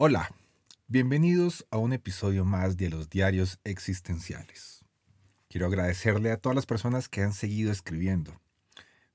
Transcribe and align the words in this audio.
Hola, 0.00 0.32
bienvenidos 0.86 1.66
a 1.72 1.78
un 1.78 1.92
episodio 1.92 2.44
más 2.44 2.76
de 2.76 2.88
los 2.88 3.10
diarios 3.10 3.58
existenciales. 3.64 4.84
Quiero 5.48 5.66
agradecerle 5.66 6.30
a 6.30 6.36
todas 6.36 6.54
las 6.54 6.66
personas 6.66 7.08
que 7.08 7.20
han 7.20 7.32
seguido 7.32 7.72
escribiendo. 7.72 8.40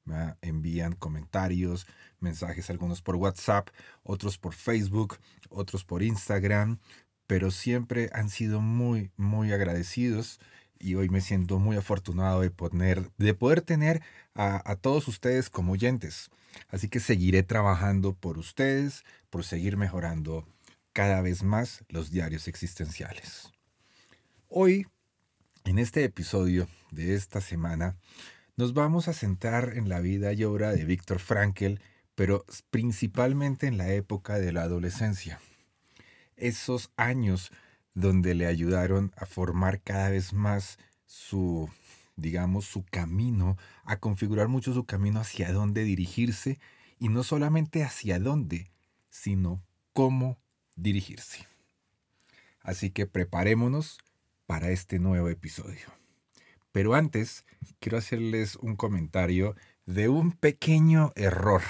Me 0.03 0.35
envían 0.41 0.91
comentarios, 0.91 1.87
mensajes, 2.19 2.69
algunos 2.69 3.01
por 3.01 3.15
WhatsApp, 3.15 3.69
otros 4.03 4.37
por 4.37 4.55
Facebook, 4.55 5.19
otros 5.49 5.85
por 5.85 6.03
Instagram, 6.03 6.79
pero 7.27 7.49
siempre 7.49 8.09
han 8.11 8.29
sido 8.29 8.59
muy, 8.59 9.09
muy 9.15 9.53
agradecidos 9.53 10.41
y 10.79 10.95
hoy 10.95 11.07
me 11.07 11.21
siento 11.21 11.59
muy 11.59 11.77
afortunado 11.77 12.41
de 12.41 12.51
poder, 12.51 13.09
de 13.17 13.33
poder 13.33 13.61
tener 13.61 14.01
a, 14.35 14.69
a 14.69 14.75
todos 14.75 15.07
ustedes 15.07 15.49
como 15.49 15.71
oyentes. 15.71 16.29
Así 16.67 16.89
que 16.89 16.99
seguiré 16.99 17.41
trabajando 17.41 18.13
por 18.13 18.37
ustedes, 18.37 19.05
por 19.29 19.45
seguir 19.45 19.77
mejorando 19.77 20.45
cada 20.93 21.21
vez 21.21 21.43
más 21.43 21.83
los 21.89 22.11
diarios 22.11 22.47
existenciales. 22.47 23.51
Hoy, 24.47 24.87
en 25.65 25.79
este 25.79 26.03
episodio 26.03 26.67
de 26.91 27.15
esta 27.15 27.41
semana, 27.41 27.97
nos 28.55 28.73
vamos 28.73 29.07
a 29.07 29.13
centrar 29.13 29.73
en 29.75 29.89
la 29.89 29.99
vida 29.99 30.31
y 30.33 30.43
obra 30.43 30.71
de 30.71 30.85
Víctor 30.85 31.19
Frankl, 31.19 31.79
pero 32.13 32.45
principalmente 32.69 33.65
en 33.65 33.79
la 33.79 33.91
época 33.91 34.37
de 34.37 34.51
la 34.53 34.61
adolescencia. 34.61 35.39
Esos 36.35 36.91
años 36.95 37.51
donde 37.95 38.35
le 38.35 38.45
ayudaron 38.45 39.11
a 39.17 39.25
formar 39.25 39.81
cada 39.81 40.09
vez 40.09 40.33
más 40.33 40.77
su, 41.07 41.69
digamos, 42.15 42.65
su 42.65 42.83
camino, 42.85 43.57
a 43.83 43.97
configurar 43.99 44.47
mucho 44.47 44.73
su 44.73 44.85
camino 44.85 45.19
hacia 45.19 45.51
dónde 45.51 45.83
dirigirse, 45.83 46.59
y 46.99 47.09
no 47.09 47.23
solamente 47.23 47.83
hacia 47.83 48.19
dónde, 48.19 48.71
sino 49.09 49.63
cómo 49.93 50.42
dirigirse. 50.75 51.47
Así 52.61 52.91
que 52.91 53.05
preparémonos 53.07 53.97
para 54.45 54.69
este 54.69 54.99
nuevo 54.99 55.29
episodio. 55.29 55.87
Pero 56.71 56.95
antes, 56.95 57.45
quiero 57.79 57.97
hacerles 57.97 58.55
un 58.55 58.75
comentario 58.75 59.55
de 59.85 60.09
un 60.09 60.31
pequeño 60.31 61.11
error. 61.15 61.61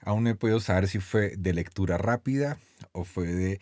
Aún 0.00 0.24
no 0.24 0.30
he 0.30 0.34
podido 0.34 0.60
saber 0.60 0.88
si 0.88 1.00
fue 1.00 1.36
de 1.36 1.52
lectura 1.52 1.98
rápida 1.98 2.58
o 2.92 3.04
fue 3.04 3.26
de 3.26 3.60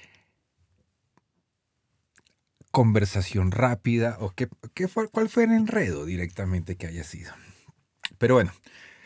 conversación 2.70 3.50
rápida 3.50 4.16
o 4.20 4.30
qué, 4.30 4.48
qué 4.74 4.88
fue, 4.88 5.08
cuál 5.08 5.28
fue 5.28 5.44
el 5.44 5.52
enredo 5.52 6.04
directamente 6.04 6.76
que 6.76 6.86
haya 6.86 7.04
sido. 7.04 7.32
Pero 8.18 8.34
bueno, 8.34 8.52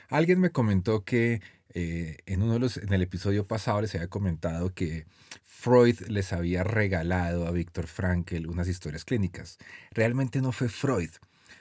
alguien 0.09 0.41
me 0.41 0.51
comentó 0.51 1.05
que 1.05 1.41
eh, 1.75 2.19
en 2.27 2.43
uno 2.43 2.55
de 2.55 2.59
los, 2.59 2.77
en 2.77 2.93
el 2.93 3.03
episodio 3.03 3.47
pasado 3.47 3.81
les 3.81 3.95
había 3.95 4.09
comentado 4.09 4.73
que 4.75 5.07
Freud 5.45 6.01
les 6.09 6.33
había 6.33 6.65
regalado 6.65 7.47
a 7.47 7.51
Víctor 7.51 7.87
Frankl 7.87 8.47
unas 8.47 8.69
historias 8.69 9.05
clínicas. 9.05 9.59
Realmente 9.91 10.41
no 10.41 10.53
fue 10.53 10.69
Freud, 10.69 11.11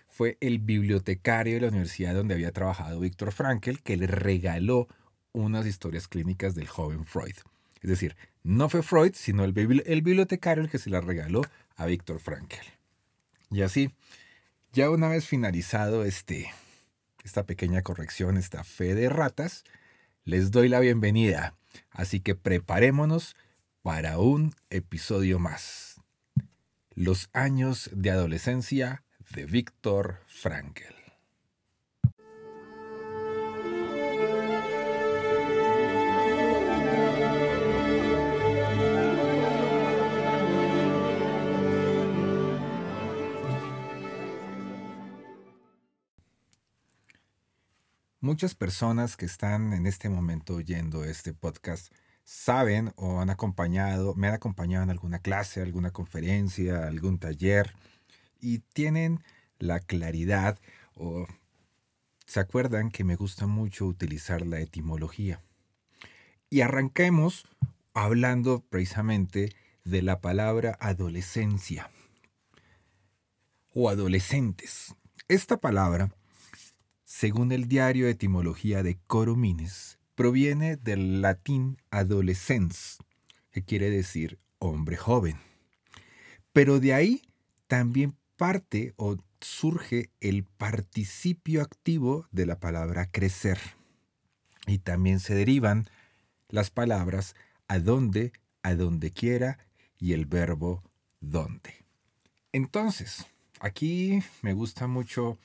fue 0.08 0.38
el 0.40 0.60
bibliotecario 0.60 1.56
de 1.56 1.62
la 1.62 1.68
universidad 1.68 2.16
donde 2.16 2.34
había 2.34 2.52
trabajado 2.52 3.00
Víctor 3.00 3.32
Frankl 3.32 3.78
que 3.84 3.98
le 3.98 4.08
regaló 4.08 4.88
unas 5.32 5.66
historias 5.66 6.08
clínicas 6.08 6.56
del 6.56 6.68
joven 6.68 7.06
Freud. 7.06 7.36
Es 7.82 7.90
decir, 7.90 8.16
no 8.44 8.70
fue 8.70 8.82
Freud, 8.82 9.12
sino 9.14 9.44
el, 9.44 9.54
el 9.86 10.02
bibliotecario 10.02 10.64
el 10.64 10.70
que 10.70 10.80
se 10.80 10.90
las 10.90 11.04
regaló 11.04 11.42
a 11.76 11.86
Víctor 11.86 12.20
Frankl. 12.20 12.56
Y 13.52 13.62
así, 13.62 13.94
ya 14.74 14.90
una 14.90 15.08
vez 15.08 15.28
finalizado 15.28 16.04
este, 16.04 16.52
esta 17.24 17.46
pequeña 17.46 17.82
corrección, 17.82 18.38
esta 18.38 18.64
fe 18.64 18.96
de 18.96 19.10
ratas, 19.10 19.64
les 20.28 20.52
doy 20.52 20.68
la 20.68 20.82
bienvenida. 20.82 21.56
Así 21.90 22.20
que 22.20 22.36
preparémonos 22.36 23.38
para 23.82 24.20
un 24.20 24.54
episodio 24.70 25.40
más. 25.40 26.02
Los 26.94 27.30
años 27.32 27.90
de 27.94 28.12
adolescencia 28.12 29.06
de 29.34 29.46
Víctor 29.46 30.20
Frankl. 30.28 30.97
Muchas 48.28 48.56
personas 48.56 49.16
que 49.16 49.26
están 49.26 49.72
en 49.72 49.86
este 49.86 50.10
momento 50.10 50.56
oyendo 50.56 51.06
este 51.06 51.34
podcast 51.34 51.94
saben 52.26 52.92
o 52.98 53.22
han 53.22 53.30
acompañado, 53.30 54.16
me 54.16 54.28
han 54.28 54.34
acompañado 54.34 54.84
en 54.84 54.90
alguna 54.90 55.20
clase, 55.20 55.62
alguna 55.62 55.92
conferencia, 55.92 56.88
algún 56.88 57.20
taller 57.20 57.74
y 58.42 58.60
tienen 58.74 59.24
la 59.60 59.80
claridad 59.80 60.60
o 60.94 61.26
se 62.26 62.42
acuerdan 62.42 62.92
que 62.92 63.06
me 63.06 63.16
gusta 63.16 63.48
mucho 63.48 63.86
utilizar 63.86 64.46
la 64.46 64.60
etimología. 64.60 65.42
Y 66.50 66.60
arranquemos 66.60 67.48
hablando 67.94 68.60
precisamente 68.60 69.56
de 69.86 70.02
la 70.02 70.20
palabra 70.20 70.78
adolescencia 70.82 71.90
o 73.74 73.90
adolescentes. 73.90 74.96
Esta 75.30 75.56
palabra 75.56 76.17
según 77.08 77.54
el 77.54 77.70
diario 77.70 78.10
Etimología 78.10 78.84
de 78.84 79.00
Coromines, 79.08 79.98
proviene 80.14 80.76
del 80.76 81.22
latín 81.22 81.78
adolescens, 81.90 82.98
que 83.50 83.64
quiere 83.64 83.90
decir 83.90 84.40
hombre 84.60 84.98
joven. 84.98 85.38
Pero 86.52 86.82
de 86.82 86.94
ahí 86.94 87.22
también 87.68 88.18
parte 88.36 88.94
o 88.98 89.16
surge 89.40 90.10
el 90.20 90.44
participio 90.44 91.62
activo 91.62 92.28
de 92.32 92.46
la 92.46 92.60
palabra 92.60 93.10
crecer. 93.10 93.58
Y 94.66 94.80
también 94.80 95.22
se 95.22 95.34
derivan 95.34 95.88
las 96.50 96.72
palabras 96.72 97.36
a 97.70 97.80
dónde, 97.80 98.34
a 98.64 98.76
donde 98.76 99.12
quiera 99.12 99.60
y 99.98 100.12
el 100.12 100.26
verbo 100.26 100.84
dónde. 101.22 101.86
Entonces, 102.52 103.28
aquí 103.62 104.22
me 104.42 104.52
gusta 104.52 104.88
mucho 104.88 105.38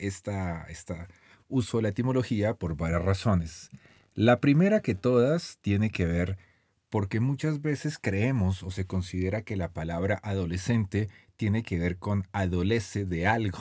esta, 0.00 0.64
esta 0.68 1.08
uso 1.48 1.78
de 1.78 1.82
la 1.84 1.88
etimología 1.90 2.54
por 2.54 2.76
varias 2.76 3.04
razones. 3.04 3.70
La 4.14 4.40
primera 4.40 4.80
que 4.80 4.94
todas 4.94 5.58
tiene 5.60 5.90
que 5.90 6.06
ver 6.06 6.38
porque 6.90 7.20
muchas 7.20 7.62
veces 7.62 7.98
creemos 8.00 8.62
o 8.62 8.70
se 8.70 8.84
considera 8.84 9.42
que 9.42 9.56
la 9.56 9.72
palabra 9.72 10.20
adolescente 10.22 11.08
tiene 11.36 11.62
que 11.62 11.78
ver 11.78 11.98
con 11.98 12.26
adolece 12.32 13.04
de 13.04 13.26
algo, 13.26 13.60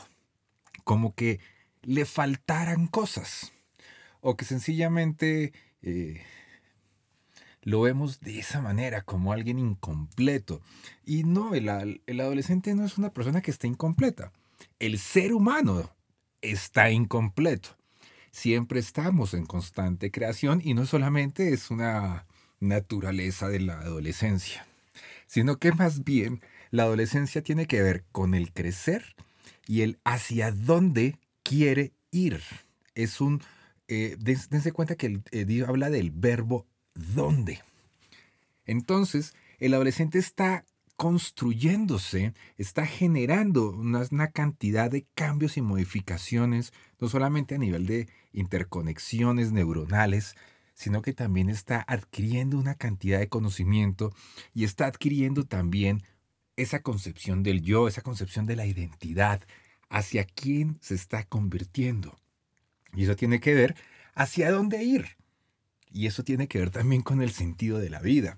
como 0.84 1.14
que 1.14 1.40
le 1.84 2.06
faltaran 2.06 2.88
cosas, 2.88 3.54
o 4.20 4.36
que 4.36 4.46
sencillamente 4.46 5.54
eh, 5.82 6.22
lo 7.62 7.82
vemos 7.82 8.20
de 8.20 8.40
esa 8.40 8.62
manera, 8.62 9.04
como 9.04 9.32
alguien 9.32 9.60
incompleto. 9.60 10.62
Y 11.06 11.24
no, 11.24 11.54
el, 11.54 12.02
el 12.06 12.20
adolescente 12.20 12.74
no 12.74 12.84
es 12.84 12.98
una 12.98 13.14
persona 13.14 13.42
que 13.42 13.52
esté 13.52 13.68
incompleta. 13.68 14.32
El 14.80 14.98
ser 14.98 15.34
humano 15.34 15.90
está 16.42 16.92
incompleto. 16.92 17.78
Siempre 18.32 18.80
estamos 18.80 19.34
en 19.34 19.46
constante 19.46 20.12
creación 20.12 20.62
y 20.64 20.74
no 20.74 20.86
solamente 20.86 21.54
es 21.54 21.72
una 21.72 22.26
naturaleza 22.60 23.48
de 23.48 23.60
la 23.60 23.80
adolescencia, 23.80 24.68
sino 25.28 25.58
que 25.58 25.72
más 25.72 26.04
bien 26.04 26.42
la 26.72 26.84
adolescencia 26.84 27.42
tiene 27.42 27.66
que 27.66 27.82
ver 27.82 28.04
con 28.12 28.36
el 28.36 28.52
crecer 28.54 29.16
y 29.66 29.82
el 29.82 30.00
hacia 30.04 30.52
dónde 30.52 31.18
quiere 31.44 31.94
ir. 32.12 32.42
Es 32.96 33.22
un, 33.22 33.42
eh, 33.88 34.16
dense 34.20 34.72
cuenta 34.72 34.96
que 34.96 35.08
el, 35.08 35.24
eh, 35.32 35.66
habla 35.68 35.90
del 35.90 36.12
verbo 36.12 36.66
dónde. 36.94 37.62
Entonces, 38.66 39.34
el 39.60 39.74
adolescente 39.74 40.20
está 40.20 40.66
construyéndose, 41.00 42.34
está 42.58 42.86
generando 42.86 43.70
una, 43.72 44.32
cantidad 44.32 44.92
de 44.92 45.08
cambios 45.16 45.56
y 45.56 45.62
modificaciones, 45.62 46.74
no 47.00 47.08
solamente 47.08 47.56
a 47.56 47.58
nivel 47.58 47.86
de 47.86 48.10
interconexiones 48.34 49.54
neuronales, 49.54 50.36
sino 50.74 51.02
que 51.02 51.14
también 51.14 51.50
está 51.50 51.86
adquiriendo 51.88 52.60
una 52.60 52.76
cantidad 52.76 53.18
de 53.18 53.30
conocimiento 53.30 54.14
y 54.54 54.66
está 54.66 54.88
adquiriendo 54.88 55.46
también 55.46 56.04
esa 56.58 56.82
concepción 56.82 57.44
del 57.44 57.62
yo, 57.62 57.88
esa 57.88 58.02
concepción 58.02 58.46
de 58.46 58.58
la 58.58 58.66
identidad, 58.66 59.42
hacia 59.88 60.26
quién 60.26 60.80
se 60.82 60.96
está 60.96 61.24
convirtiendo. 61.24 62.20
Y 62.94 63.06
eso 63.06 63.16
tiene 63.16 63.40
que 63.40 63.54
ver 63.54 63.78
hacia 64.16 64.52
dónde 64.52 64.84
ir. 64.84 65.16
Y 65.94 66.08
eso 66.08 66.26
tiene 66.26 66.50
que 66.50 66.60
ver 66.60 66.72
también 66.72 67.04
con 67.04 67.22
el 67.22 67.32
sentido 67.32 67.80
de 67.80 67.90
la 67.90 68.02
vida. 68.02 68.38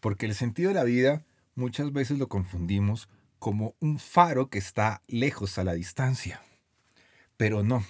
Porque 0.00 0.26
el 0.26 0.34
sentido 0.34 0.68
de 0.68 0.74
la 0.74 0.84
vida 0.84 1.24
muchas 1.54 1.92
veces 1.92 2.18
lo 2.18 2.28
confundimos 2.28 3.08
como 3.38 3.74
un 3.80 3.98
faro 3.98 4.48
que 4.48 4.58
está 4.58 5.02
lejos 5.06 5.58
a 5.58 5.64
la 5.64 5.74
distancia. 5.74 6.42
Pero 7.36 7.62
no. 7.62 7.84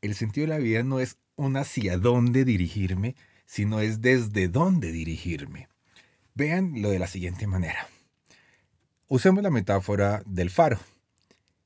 El 0.00 0.14
sentido 0.14 0.46
de 0.46 0.54
la 0.54 0.58
vida 0.58 0.82
no 0.82 1.00
es 1.00 1.18
un 1.36 1.56
hacia 1.56 1.96
dónde 1.96 2.44
dirigirme, 2.44 3.14
sino 3.46 3.80
es 3.80 4.00
desde 4.00 4.48
dónde 4.48 4.90
dirigirme. 4.92 5.68
Vean 6.34 6.80
lo 6.82 6.90
de 6.90 6.98
la 6.98 7.06
siguiente 7.06 7.46
manera. 7.46 7.86
Usemos 9.08 9.42
la 9.42 9.50
metáfora 9.50 10.22
del 10.26 10.50
faro. 10.50 10.80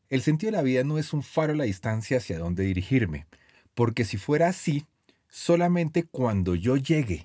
El 0.09 0.23
sentido 0.23 0.51
de 0.51 0.59
la 0.59 0.63
vida 0.63 0.85
no 0.85 0.99
es 0.99 1.13
un 1.13 1.23
faro 1.23 1.53
a 1.53 1.57
la 1.57 1.65
distancia 1.65 2.19
hacia 2.19 2.39
dónde 2.39 2.65
dirigirme, 2.65 3.27
porque 3.75 4.05
si 4.05 4.19
fuera 4.19 4.49
así, 4.49 4.85
solamente 5.29 6.05
cuando 6.05 6.55
yo 6.55 6.77
llegue 6.77 7.23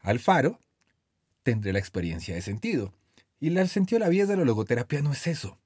al 0.00 0.18
faro, 0.18 0.58
tendré 1.42 1.72
la 1.72 1.78
experiencia 1.78 2.34
de 2.34 2.42
sentido. 2.42 2.92
Y 3.40 3.56
el 3.56 3.68
sentido 3.68 3.98
de 3.98 4.04
la 4.04 4.10
vida 4.10 4.26
de 4.26 4.36
la 4.36 4.44
logoterapia 4.44 5.00
no 5.00 5.12
es 5.12 5.26
eso. 5.26 5.58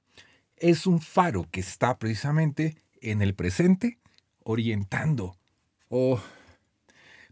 Es 0.55 0.87
un 0.87 1.01
faro 1.01 1.45
que 1.51 1.59
está 1.59 1.99
precisamente 1.99 2.77
en 3.01 3.21
el 3.21 3.35
presente, 3.35 3.99
orientando 4.43 5.37
o 5.89 6.21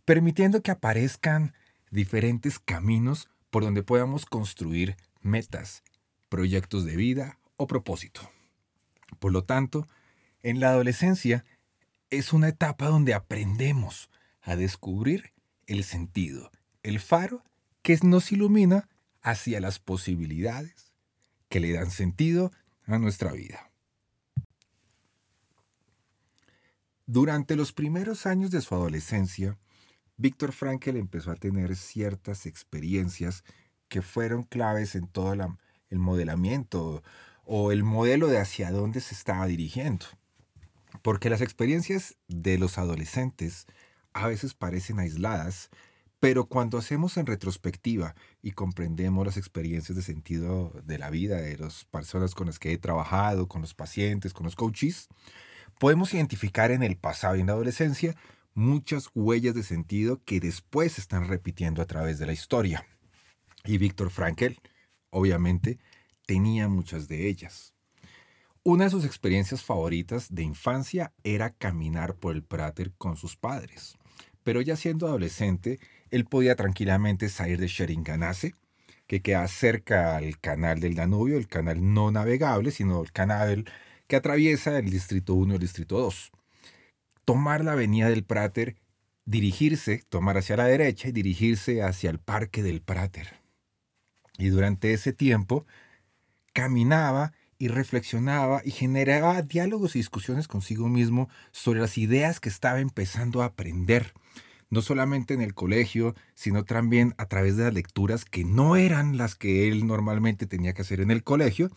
permitiendo 0.03 0.61
que 0.61 0.71
aparezcan 0.71 1.53
diferentes 1.89 2.59
caminos 2.59 3.29
por 3.49 3.63
donde 3.63 3.83
podamos 3.83 4.25
construir 4.25 4.97
metas, 5.21 5.83
proyectos 6.27 6.83
de 6.83 6.97
vida 6.97 7.39
o 7.55 7.67
propósito. 7.67 8.29
Por 9.19 9.31
lo 9.31 9.45
tanto, 9.45 9.87
en 10.41 10.59
la 10.59 10.69
adolescencia 10.69 11.45
es 12.09 12.33
una 12.33 12.49
etapa 12.49 12.87
donde 12.87 13.13
aprendemos 13.13 14.09
a 14.41 14.57
descubrir 14.57 15.31
el 15.67 15.85
sentido, 15.85 16.51
el 16.83 16.99
faro 16.99 17.43
que 17.81 17.97
nos 18.03 18.31
ilumina 18.31 18.89
hacia 19.23 19.59
las 19.59 19.79
posibilidades 19.79 20.93
que 21.49 21.59
le 21.59 21.71
dan 21.71 21.89
sentido 21.89 22.51
a 22.85 22.99
nuestra 22.99 23.31
vida. 23.31 23.71
Durante 27.05 27.55
los 27.55 27.73
primeros 27.73 28.25
años 28.25 28.51
de 28.51 28.61
su 28.61 28.75
adolescencia, 28.75 29.57
Víctor 30.17 30.51
Frankl 30.53 30.95
empezó 30.97 31.31
a 31.31 31.35
tener 31.35 31.75
ciertas 31.75 32.45
experiencias 32.45 33.43
que 33.87 34.01
fueron 34.01 34.43
claves 34.43 34.95
en 34.95 35.07
todo 35.07 35.33
el 35.33 35.99
modelamiento 35.99 37.03
o 37.45 37.71
el 37.71 37.83
modelo 37.83 38.27
de 38.27 38.39
hacia 38.39 38.71
dónde 38.71 39.01
se 39.01 39.15
estaba 39.15 39.47
dirigiendo. 39.47 40.05
Porque 41.01 41.29
las 41.29 41.41
experiencias 41.41 42.15
de 42.27 42.57
los 42.57 42.77
adolescentes 42.77 43.67
a 44.13 44.27
veces 44.27 44.53
parecen 44.53 44.99
aisladas, 44.99 45.69
pero 46.23 46.45
cuando 46.45 46.77
hacemos 46.77 47.17
en 47.17 47.25
retrospectiva 47.25 48.15
y 48.41 48.51
comprendemos 48.51 49.25
las 49.25 49.35
experiencias 49.35 49.97
de 49.97 50.01
sentido 50.01 50.71
de 50.85 50.97
la 50.97 51.09
vida 51.09 51.35
de 51.35 51.57
las 51.57 51.83
personas 51.83 52.33
con 52.33 52.47
las 52.47 52.59
que 52.59 52.71
he 52.71 52.77
trabajado, 52.77 53.49
con 53.49 53.59
los 53.59 53.73
pacientes, 53.73 54.31
con 54.31 54.45
los 54.45 54.55
coaches, 54.55 55.09
podemos 55.81 56.13
identificar 56.13 56.71
en 56.71 56.81
el 56.81 56.95
pasado 56.95 57.35
y 57.35 57.41
en 57.41 57.47
la 57.47 57.51
adolescencia 57.51 58.15
muchas 58.53 59.09
huellas 59.13 59.53
de 59.53 59.63
sentido 59.63 60.23
que 60.23 60.39
después 60.39 60.93
se 60.93 61.01
están 61.01 61.27
repitiendo 61.27 61.81
a 61.81 61.87
través 61.87 62.19
de 62.19 62.25
la 62.25 62.31
historia. 62.31 62.87
Y 63.65 63.77
Víctor 63.77 64.09
Frankl, 64.09 64.53
obviamente, 65.09 65.77
tenía 66.25 66.69
muchas 66.69 67.09
de 67.09 67.27
ellas. 67.27 67.73
Una 68.63 68.85
de 68.85 68.91
sus 68.91 69.03
experiencias 69.03 69.61
favoritas 69.61 70.33
de 70.33 70.43
infancia 70.43 71.11
era 71.25 71.49
caminar 71.49 72.15
por 72.15 72.33
el 72.33 72.43
Prater 72.43 72.93
con 72.93 73.17
sus 73.17 73.35
padres. 73.35 73.97
Pero 74.43 74.61
ya 74.61 74.75
siendo 74.75 75.07
adolescente, 75.07 75.79
él 76.13 76.25
podía 76.25 76.55
tranquilamente 76.55 77.27
salir 77.27 77.59
de 77.59 77.67
Sheringanase, 77.67 78.53
que 79.07 79.23
queda 79.23 79.47
cerca 79.47 80.15
al 80.15 80.39
canal 80.39 80.79
del 80.79 80.93
Danubio, 80.93 81.37
el 81.37 81.47
canal 81.47 81.93
no 81.93 82.11
navegable, 82.11 82.69
sino 82.69 83.01
el 83.01 83.11
canal 83.11 83.65
que 84.07 84.15
atraviesa 84.15 84.77
el 84.77 84.91
Distrito 84.91 85.33
1 85.33 85.53
y 85.53 85.55
el 85.55 85.61
Distrito 85.61 85.97
2. 85.97 86.31
Tomar 87.25 87.65
la 87.65 87.71
avenida 87.71 88.09
del 88.09 88.23
Prater, 88.23 88.75
dirigirse, 89.25 90.03
tomar 90.07 90.37
hacia 90.37 90.55
la 90.55 90.65
derecha 90.65 91.07
y 91.07 91.13
dirigirse 91.13 91.81
hacia 91.81 92.11
el 92.11 92.19
Parque 92.19 92.61
del 92.61 92.81
Prater. 92.81 93.39
Y 94.37 94.49
durante 94.49 94.93
ese 94.93 95.13
tiempo, 95.13 95.65
caminaba 96.53 97.33
y 97.57 97.69
reflexionaba 97.69 98.61
y 98.63 98.69
generaba 98.69 99.41
diálogos 99.41 99.95
y 99.95 99.99
discusiones 99.99 100.47
consigo 100.47 100.89
mismo 100.89 101.27
sobre 101.51 101.79
las 101.79 101.97
ideas 101.97 102.39
que 102.39 102.49
estaba 102.49 102.81
empezando 102.81 103.41
a 103.41 103.45
aprender, 103.45 104.13
no 104.69 104.81
solamente 104.81 105.33
en 105.33 105.41
el 105.41 105.53
colegio, 105.53 106.15
sino 106.35 106.65
también 106.65 107.13
a 107.17 107.27
través 107.27 107.57
de 107.57 107.65
las 107.65 107.73
lecturas 107.73 108.25
que 108.25 108.43
no 108.43 108.75
eran 108.75 109.17
las 109.17 109.35
que 109.35 109.67
él 109.67 109.87
normalmente 109.87 110.45
tenía 110.47 110.73
que 110.73 110.81
hacer 110.81 111.01
en 111.01 111.11
el 111.11 111.23
colegio, 111.23 111.69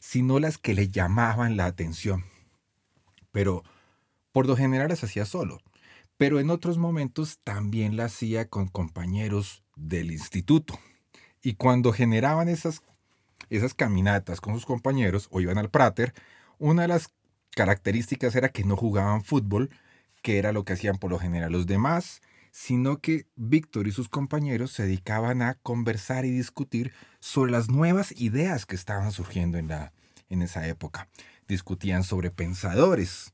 sino 0.00 0.38
las 0.38 0.58
que 0.58 0.74
le 0.74 0.88
llamaban 0.88 1.56
la 1.56 1.66
atención. 1.66 2.24
Pero 3.30 3.62
por 4.32 4.46
lo 4.46 4.56
general 4.56 4.88
las 4.88 5.04
hacía 5.04 5.24
solo, 5.24 5.60
pero 6.16 6.40
en 6.40 6.50
otros 6.50 6.78
momentos 6.78 7.38
también 7.44 7.96
las 7.96 8.14
hacía 8.14 8.48
con 8.48 8.68
compañeros 8.68 9.62
del 9.76 10.12
instituto. 10.12 10.78
Y 11.42 11.54
cuando 11.54 11.92
generaban 11.92 12.48
esas 12.48 12.82
esas 13.50 13.74
caminatas 13.74 14.40
con 14.40 14.54
sus 14.54 14.66
compañeros 14.66 15.28
o 15.30 15.40
iban 15.40 15.58
al 15.58 15.70
Prater, 15.70 16.14
una 16.58 16.82
de 16.82 16.88
las 16.88 17.10
características 17.54 18.34
era 18.34 18.48
que 18.48 18.64
no 18.64 18.76
jugaban 18.76 19.22
fútbol, 19.22 19.70
que 20.22 20.38
era 20.38 20.52
lo 20.52 20.64
que 20.64 20.72
hacían 20.72 20.96
por 20.96 21.10
lo 21.10 21.18
general 21.18 21.52
los 21.52 21.66
demás, 21.66 22.22
sino 22.52 22.98
que 23.00 23.26
Víctor 23.34 23.88
y 23.88 23.90
sus 23.90 24.08
compañeros 24.08 24.70
se 24.70 24.84
dedicaban 24.84 25.42
a 25.42 25.54
conversar 25.54 26.24
y 26.24 26.30
discutir 26.30 26.92
sobre 27.18 27.50
las 27.50 27.68
nuevas 27.68 28.12
ideas 28.12 28.64
que 28.66 28.76
estaban 28.76 29.10
surgiendo 29.10 29.58
en, 29.58 29.66
la, 29.66 29.92
en 30.28 30.42
esa 30.42 30.68
época. 30.68 31.08
Discutían 31.48 32.04
sobre 32.04 32.30
pensadores. 32.30 33.32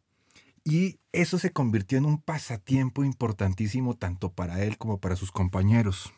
Y 0.64 0.98
eso 1.12 1.38
se 1.38 1.52
convirtió 1.52 1.98
en 1.98 2.06
un 2.06 2.22
pasatiempo 2.22 3.04
importantísimo 3.04 3.94
tanto 3.94 4.32
para 4.32 4.62
él 4.62 4.78
como 4.78 4.98
para 4.98 5.16
sus 5.16 5.32
compañeros. 5.32 6.14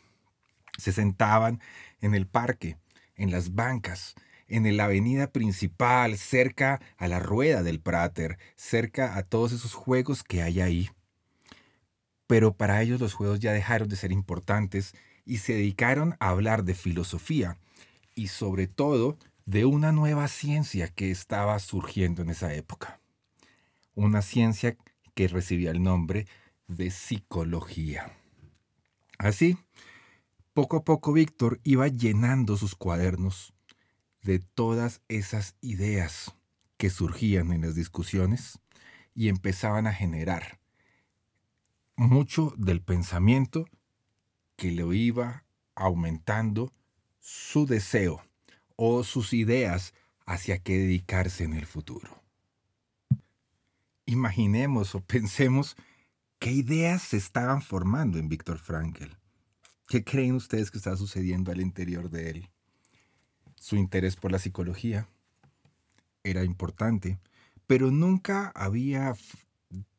Se 0.79 0.93
sentaban 0.93 1.61
en 2.01 2.15
el 2.15 2.29
parque 2.29 2.79
en 3.21 3.31
las 3.31 3.55
bancas, 3.55 4.15
en 4.49 4.77
la 4.77 4.85
avenida 4.85 5.31
principal, 5.31 6.17
cerca 6.17 6.81
a 6.97 7.07
la 7.07 7.21
rueda 7.21 7.63
del 7.63 7.81
Prater, 7.81 8.39
cerca 8.57 9.17
a 9.17 9.23
todos 9.23 9.53
esos 9.53 9.75
juegos 9.75 10.25
que 10.25 10.43
hay 10.43 10.61
ahí. 10.61 10.91
Pero 12.31 12.55
para 12.55 12.81
ellos 12.81 13.01
los 13.01 13.13
juegos 13.13 13.41
ya 13.41 13.53
dejaron 13.53 13.89
de 13.89 13.97
ser 13.97 14.13
importantes 14.13 14.95
y 15.27 15.39
se 15.39 15.55
dedicaron 15.55 16.15
a 16.21 16.29
hablar 16.29 16.63
de 16.63 16.75
filosofía 16.75 17.59
y 18.15 18.29
sobre 18.29 18.69
todo 18.69 19.19
de 19.47 19.65
una 19.65 19.91
nueva 19.91 20.29
ciencia 20.29 20.87
que 20.87 21.11
estaba 21.11 21.59
surgiendo 21.59 22.23
en 22.23 22.31
esa 22.31 22.55
época. 22.55 23.01
Una 23.97 24.23
ciencia 24.23 24.77
que 25.17 25.27
recibía 25.27 25.73
el 25.73 25.83
nombre 25.83 26.29
de 26.69 26.93
psicología. 26.93 28.17
Así, 29.19 29.59
poco 30.53 30.77
a 30.77 30.85
poco 30.85 31.13
Víctor 31.13 31.59
iba 31.65 31.89
llenando 31.89 32.57
sus 32.57 32.77
cuadernos 32.77 33.55
de 34.23 34.39
todas 34.39 35.03
esas 35.09 35.57
ideas 35.63 36.37
que 36.77 36.91
surgían 36.91 37.53
en 37.53 37.63
las 37.63 37.75
discusiones 37.75 38.61
y 39.17 39.31
empezaban 39.31 39.89
a 39.89 39.93
generar 39.93 40.60
mucho 42.01 42.55
del 42.57 42.81
pensamiento 42.81 43.69
que 44.57 44.71
le 44.71 44.87
iba 44.97 45.45
aumentando 45.75 46.73
su 47.19 47.67
deseo 47.67 48.23
o 48.75 49.05
sus 49.05 49.35
ideas 49.35 49.93
hacia 50.25 50.63
qué 50.63 50.79
dedicarse 50.79 51.45
en 51.45 51.53
el 51.53 51.67
futuro. 51.67 52.23
Imaginemos 54.07 54.95
o 54.95 55.01
pensemos 55.01 55.77
qué 56.39 56.53
ideas 56.53 57.03
se 57.03 57.19
estaban 57.19 57.61
formando 57.61 58.19
en 58.19 58.31
Víctor 58.31 58.59
Frankl. 58.59 59.13
¿Qué 59.87 60.03
creen 60.03 60.37
ustedes 60.37 60.71
que 60.71 60.79
está 60.79 60.97
sucediendo 60.97 61.53
al 61.53 61.61
interior 61.61 62.09
de 62.09 62.31
él? 62.31 62.51
Su 63.57 63.77
interés 63.77 64.17
por 64.17 64.33
la 64.33 64.39
psicología 64.39 65.07
era 66.25 66.45
importante, 66.45 67.19
pero 67.67 67.91
nunca 67.91 68.53
había 68.55 69.15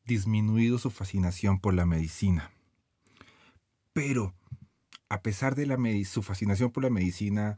disminuido 0.05 0.77
su 0.77 0.89
fascinación 0.89 1.59
por 1.59 1.73
la 1.73 1.85
medicina. 1.85 2.51
Pero, 3.93 4.33
a 5.09 5.21
pesar 5.21 5.55
de 5.55 5.65
la 5.65 5.77
su 6.05 6.23
fascinación 6.23 6.71
por 6.71 6.83
la 6.83 6.89
medicina, 6.89 7.57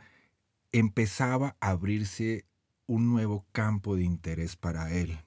empezaba 0.71 1.55
a 1.59 1.69
abrirse 1.69 2.45
un 2.87 3.09
nuevo 3.09 3.45
campo 3.51 3.95
de 3.95 4.03
interés 4.03 4.55
para 4.55 4.91
él, 4.91 5.19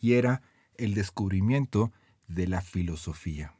y 0.00 0.14
era 0.14 0.42
el 0.76 0.94
descubrimiento 0.94 1.92
de 2.26 2.48
la 2.48 2.62
filosofía, 2.62 3.54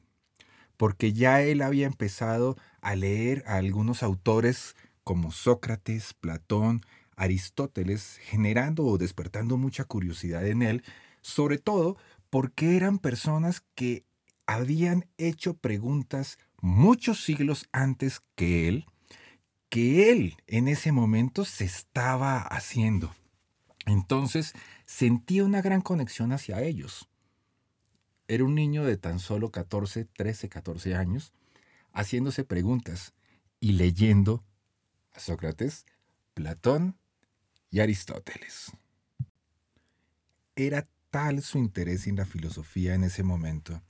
porque 0.76 1.12
ya 1.12 1.42
él 1.42 1.62
había 1.62 1.86
empezado 1.86 2.56
a 2.80 2.96
leer 2.96 3.44
a 3.46 3.56
algunos 3.56 4.02
autores 4.02 4.74
como 5.04 5.30
Sócrates, 5.30 6.14
Platón, 6.14 6.80
Aristóteles, 7.16 8.18
generando 8.22 8.84
o 8.84 8.98
despertando 8.98 9.56
mucha 9.56 9.84
curiosidad 9.84 10.46
en 10.46 10.62
él, 10.62 10.82
sobre 11.20 11.58
todo 11.58 11.96
porque 12.34 12.76
eran 12.76 12.98
personas 12.98 13.62
que 13.76 14.04
habían 14.44 15.06
hecho 15.18 15.54
preguntas 15.54 16.36
muchos 16.60 17.22
siglos 17.22 17.68
antes 17.70 18.22
que 18.34 18.66
él, 18.66 18.86
que 19.68 20.10
él 20.10 20.36
en 20.48 20.66
ese 20.66 20.90
momento 20.90 21.44
se 21.44 21.64
estaba 21.64 22.40
haciendo. 22.40 23.14
Entonces 23.86 24.52
sentía 24.84 25.44
una 25.44 25.62
gran 25.62 25.80
conexión 25.80 26.32
hacia 26.32 26.60
ellos. 26.60 27.08
Era 28.26 28.42
un 28.42 28.56
niño 28.56 28.82
de 28.82 28.96
tan 28.96 29.20
solo 29.20 29.52
14, 29.52 30.04
13, 30.04 30.48
14 30.48 30.96
años, 30.96 31.32
haciéndose 31.92 32.42
preguntas 32.42 33.14
y 33.60 33.74
leyendo 33.74 34.42
a 35.12 35.20
Sócrates, 35.20 35.86
Platón 36.34 36.98
y 37.70 37.78
Aristóteles. 37.78 38.72
Era 40.56 40.88
tal 41.14 41.42
su 41.42 41.58
interés 41.58 42.08
en 42.08 42.16
la 42.16 42.26
filosofía 42.26 42.92
en 42.92 43.04
ese 43.04 43.22
momento 43.22 43.80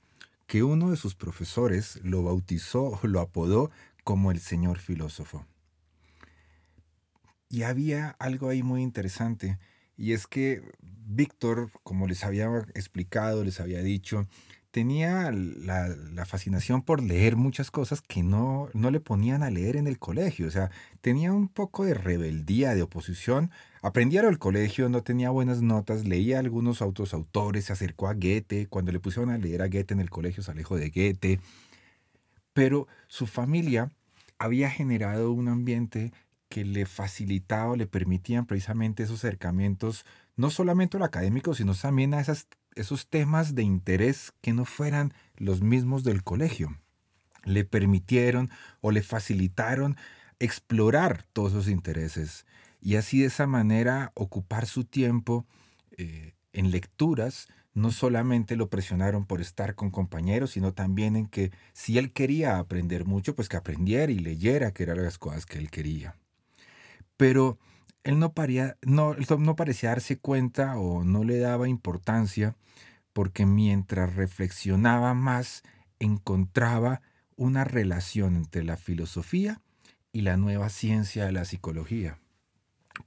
que 0.45 0.61
uno 0.61 0.91
de 0.91 0.95
sus 0.95 1.15
profesores 1.15 1.99
lo 2.03 2.21
bautizó 2.21 2.99
o 3.01 3.07
lo 3.07 3.19
apodó 3.19 3.71
como 4.03 4.29
el 4.29 4.39
señor 4.39 4.77
filósofo. 4.77 5.43
Y 7.49 7.63
había 7.63 8.09
algo 8.19 8.49
ahí 8.49 8.61
muy 8.61 8.83
interesante, 8.83 9.57
y 9.97 10.13
es 10.13 10.27
que 10.27 10.61
Víctor, 10.83 11.71
como 11.81 12.05
les 12.05 12.23
había 12.23 12.45
explicado, 12.75 13.43
les 13.43 13.59
había 13.59 13.81
dicho, 13.81 14.27
tenía 14.75 15.31
la, 15.31 16.25
fascinación 16.25 16.81
por 16.81 17.01
leer 17.01 17.37
muchas 17.37 17.71
cosas 17.71 18.01
que 18.01 18.23
no, 18.23 18.67
no 18.73 18.91
le 18.91 18.99
ponían 18.99 19.41
a 19.41 19.49
leer 19.49 19.77
en 19.77 19.87
el 19.87 19.99
colegio. 19.99 20.47
O 20.47 20.51
sea, 20.51 20.69
tenía 20.99 21.31
un 21.31 21.47
poco 21.47 21.85
de 21.85 21.93
rebeldía, 21.93 22.75
de 22.75 22.81
oposición. 22.81 23.51
Aprendía 23.81 24.19
al 24.27 24.37
colegio, 24.37 24.89
no 24.89 25.01
tenía 25.01 25.29
buenas 25.29 25.61
notas, 25.61 26.05
leía 26.05 26.39
algunos 26.39 26.81
otros 26.81 27.13
autores, 27.13 27.63
se 27.63 27.71
acercó 27.71 28.09
a 28.09 28.15
Goethe. 28.15 28.67
Cuando 28.67 28.91
le 28.91 28.99
pusieron 28.99 29.29
a 29.29 29.37
leer 29.37 29.61
a 29.61 29.69
Goethe 29.69 29.93
en 29.93 30.01
el 30.01 30.09
colegio, 30.09 30.43
se 30.43 30.51
alejó 30.51 30.75
de 30.75 30.89
Goethe. 30.89 31.39
Pero 32.51 32.89
su 33.07 33.27
familia 33.27 33.93
había 34.37 34.69
generado 34.69 35.31
un 35.31 35.47
ambiente 35.47 36.11
que 36.49 36.65
le 36.65 36.85
facilitaba, 36.85 37.77
le 37.77 37.87
permitían 37.87 38.45
precisamente 38.45 39.03
esos 39.03 39.19
acercamientos, 39.19 40.05
no 40.35 40.49
solamente 40.49 40.97
a 40.97 41.05
académico, 41.05 41.55
sino 41.55 41.73
también 41.75 42.13
a 42.13 42.19
esas 42.19 42.49
esos 42.75 43.07
temas 43.07 43.55
de 43.55 43.63
interés 43.63 44.33
que 44.41 44.53
no 44.53 44.65
fueran 44.65 45.13
los 45.37 45.61
mismos 45.61 46.03
del 46.03 46.23
colegio. 46.23 46.77
Le 47.43 47.63
permitieron 47.63 48.49
o 48.81 48.91
le 48.91 49.01
facilitaron 49.01 49.97
explorar 50.39 51.23
todos 51.33 51.53
esos 51.53 51.67
intereses 51.69 52.45
y 52.81 52.97
así 52.97 53.21
de 53.21 53.27
esa 53.27 53.47
manera 53.47 54.11
ocupar 54.13 54.67
su 54.67 54.83
tiempo 54.83 55.47
eh, 55.97 56.33
en 56.53 56.69
lecturas. 56.69 57.47
No 57.73 57.91
solamente 57.91 58.55
lo 58.55 58.69
presionaron 58.69 59.25
por 59.25 59.41
estar 59.41 59.75
con 59.75 59.89
compañeros, 59.89 60.51
sino 60.51 60.73
también 60.73 61.15
en 61.15 61.27
que 61.27 61.51
si 61.73 61.97
él 61.97 62.13
quería 62.13 62.59
aprender 62.59 63.05
mucho, 63.05 63.35
pues 63.35 63.49
que 63.49 63.57
aprendiera 63.57 64.11
y 64.11 64.19
leyera, 64.19 64.71
que 64.71 64.83
eran 64.83 65.03
las 65.03 65.17
cosas 65.17 65.45
que 65.45 65.57
él 65.57 65.71
quería. 65.71 66.15
Pero 67.17 67.57
él 68.05 68.19
no, 68.19 68.33
no, 68.83 69.15
no 69.15 69.55
parecía 69.55 69.89
darse 69.89 70.17
cuenta 70.17 70.77
o 70.77 71.03
no 71.03 71.23
le 71.23 71.39
daba 71.39 71.67
importancia 71.67 72.55
porque 73.13 73.47
mientras 73.47 74.15
reflexionaba 74.15 75.13
más 75.15 75.63
encontraba 75.99 77.01
una 77.35 77.63
relación 77.63 78.35
entre 78.35 78.63
la 78.63 78.77
filosofía 78.77 79.59
y 80.11 80.21
la 80.21 80.37
nueva 80.37 80.69
ciencia 80.69 81.25
de 81.25 81.31
la 81.31 81.45
psicología. 81.45 82.19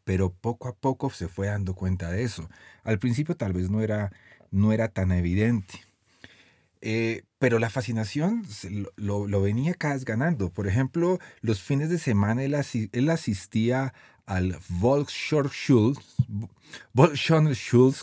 Pero 0.04 0.32
poco 0.32 0.68
a 0.68 0.74
poco 0.74 1.10
se 1.10 1.28
fue 1.28 1.46
dando 1.46 1.74
cuenta 1.74 2.10
de 2.10 2.24
eso. 2.24 2.50
Al 2.82 2.98
principio 2.98 3.36
tal 3.36 3.52
vez 3.52 3.70
no 3.70 3.80
era, 3.80 4.10
no 4.50 4.72
era 4.72 4.88
tan 4.88 5.12
evidente. 5.12 5.80
Eh, 6.80 7.22
pero 7.38 7.60
la 7.60 7.70
fascinación 7.70 8.44
lo, 8.96 9.26
lo, 9.28 9.42
venía 9.42 9.74
cada 9.74 9.94
vez 9.94 10.04
ganando. 10.04 10.50
Por 10.50 10.66
ejemplo, 10.66 11.18
los 11.40 11.62
fines 11.62 11.88
de 11.88 11.98
semana 11.98 12.42
él, 12.42 12.56
él 12.92 13.10
asistía 13.10 13.94
al 14.28 14.58
Volkshochschule, 14.68 15.96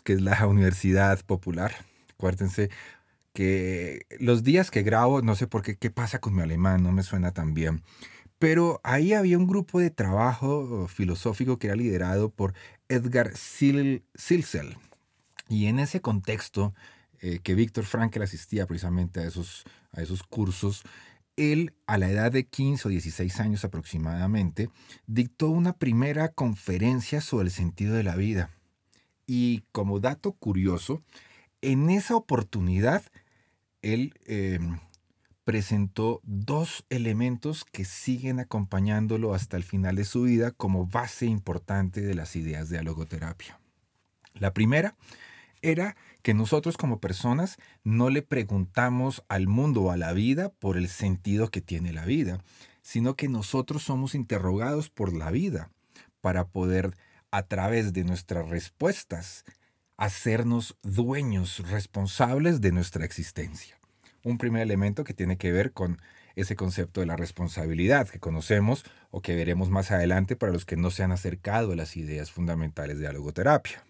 que 0.04 0.14
es 0.14 0.22
la 0.22 0.48
universidad 0.48 1.24
popular. 1.24 1.86
Acuérdense 2.16 2.72
que 3.32 4.08
los 4.20 4.44
días 4.44 4.72
que 4.72 4.82
grabo, 4.82 5.22
no 5.22 5.36
sé 5.36 5.46
por 5.46 5.62
qué, 5.62 5.78
qué 5.78 5.92
pasa 5.92 6.20
con 6.20 6.36
mi 6.36 6.42
alemán, 6.42 6.82
no 6.82 6.92
me 6.92 7.04
suena 7.04 7.32
tan 7.32 7.54
bien. 7.54 7.84
Pero 8.40 8.82
ahí 8.84 9.14
había 9.14 9.38
un 9.38 9.48
grupo 9.48 9.80
de 9.80 9.92
trabajo 9.92 10.88
filosófico 10.88 11.60
que 11.60 11.68
era 11.68 11.76
liderado 11.76 12.30
por 12.30 12.54
Edgar 12.90 13.32
Silsel. 13.36 14.78
Y 15.48 15.68
en 15.68 15.80
ese 15.80 16.02
contexto, 16.02 16.74
eh, 17.22 17.40
que 17.44 17.54
Víctor 17.54 17.86
Frankl 17.86 18.24
asistía 18.24 18.66
precisamente 18.66 19.20
a 19.20 19.28
esos, 19.28 19.64
a 19.92 20.02
esos 20.02 20.24
cursos, 20.24 20.84
él, 21.38 21.74
a 21.86 21.98
la 21.98 22.10
edad 22.10 22.32
de 22.32 22.46
15 22.46 22.88
o 22.88 22.92
16 22.92 23.40
años 23.40 23.66
aproximadamente, 23.66 24.70
dictó 25.08 25.50
una 25.50 25.74
primera 25.74 26.30
conferencia 26.30 27.22
sobre 27.22 27.46
el 27.46 27.52
sentido 27.52 27.96
de 27.96 28.04
la 28.04 28.16
vida. 28.16 28.52
Y 29.28 29.64
como 29.72 30.00
dato 30.00 30.34
curioso, 30.34 31.04
en 31.62 31.90
esa 31.90 32.16
oportunidad, 32.16 33.04
él 33.82 34.14
em, 34.26 34.80
presentó 35.44 36.22
dos 36.24 36.86
elementos 36.90 37.66
que 37.66 37.86
siguen 37.86 38.40
acompañándolo 38.40 39.34
hasta 39.34 39.58
el 39.58 39.64
final 39.64 39.96
de 39.96 40.06
su 40.06 40.24
vida 40.24 40.52
como 40.52 40.88
base 40.88 41.26
importante 41.28 42.02
de 42.02 42.16
las 42.16 42.36
ideas 42.36 42.70
de 42.70 42.78
la 42.78 42.84
logoterapia. 42.84 43.60
La 44.34 44.54
primera 44.54 44.96
era 45.62 45.96
que 46.26 46.34
nosotros 46.34 46.76
como 46.76 47.00
personas 47.00 47.58
no 47.84 48.10
le 48.10 48.24
preguntamos 48.24 49.24
al 49.30 49.46
mundo 49.46 49.84
o 49.84 49.92
a 49.92 49.96
la 49.96 50.12
vida 50.12 50.50
por 50.50 50.76
el 50.76 50.88
sentido 50.88 51.52
que 51.52 51.62
tiene 51.62 51.94
la 51.94 52.04
vida, 52.04 52.44
sino 52.82 53.16
que 53.16 53.28
nosotros 53.30 53.84
somos 53.84 54.16
interrogados 54.16 54.90
por 54.90 55.14
la 55.14 55.30
vida 55.30 55.70
para 56.22 56.48
poder 56.48 56.98
a 57.30 57.44
través 57.44 57.94
de 57.94 58.06
nuestras 58.06 58.50
respuestas 58.50 59.46
hacernos 59.98 60.76
dueños 60.82 61.60
responsables 61.70 62.60
de 62.60 62.72
nuestra 62.72 63.06
existencia. 63.06 63.78
Un 64.24 64.40
primer 64.40 64.64
elemento 64.64 65.04
que 65.04 65.14
tiene 65.14 65.38
que 65.38 65.52
ver 65.52 65.74
con 65.74 66.02
ese 66.36 66.56
concepto 66.56 67.02
de 67.02 67.06
la 67.06 67.18
responsabilidad 67.18 68.10
que 68.10 68.20
conocemos 68.20 68.84
o 69.12 69.22
que 69.22 69.36
veremos 69.36 69.70
más 69.70 69.92
adelante 69.92 70.36
para 70.36 70.52
los 70.52 70.66
que 70.66 70.76
no 70.76 70.90
se 70.90 71.04
han 71.04 71.12
acercado 71.12 71.74
a 71.74 71.76
las 71.76 71.96
ideas 71.96 72.32
fundamentales 72.32 72.98
de 72.98 73.06
la 73.06 73.14
logoterapia. 73.14 73.84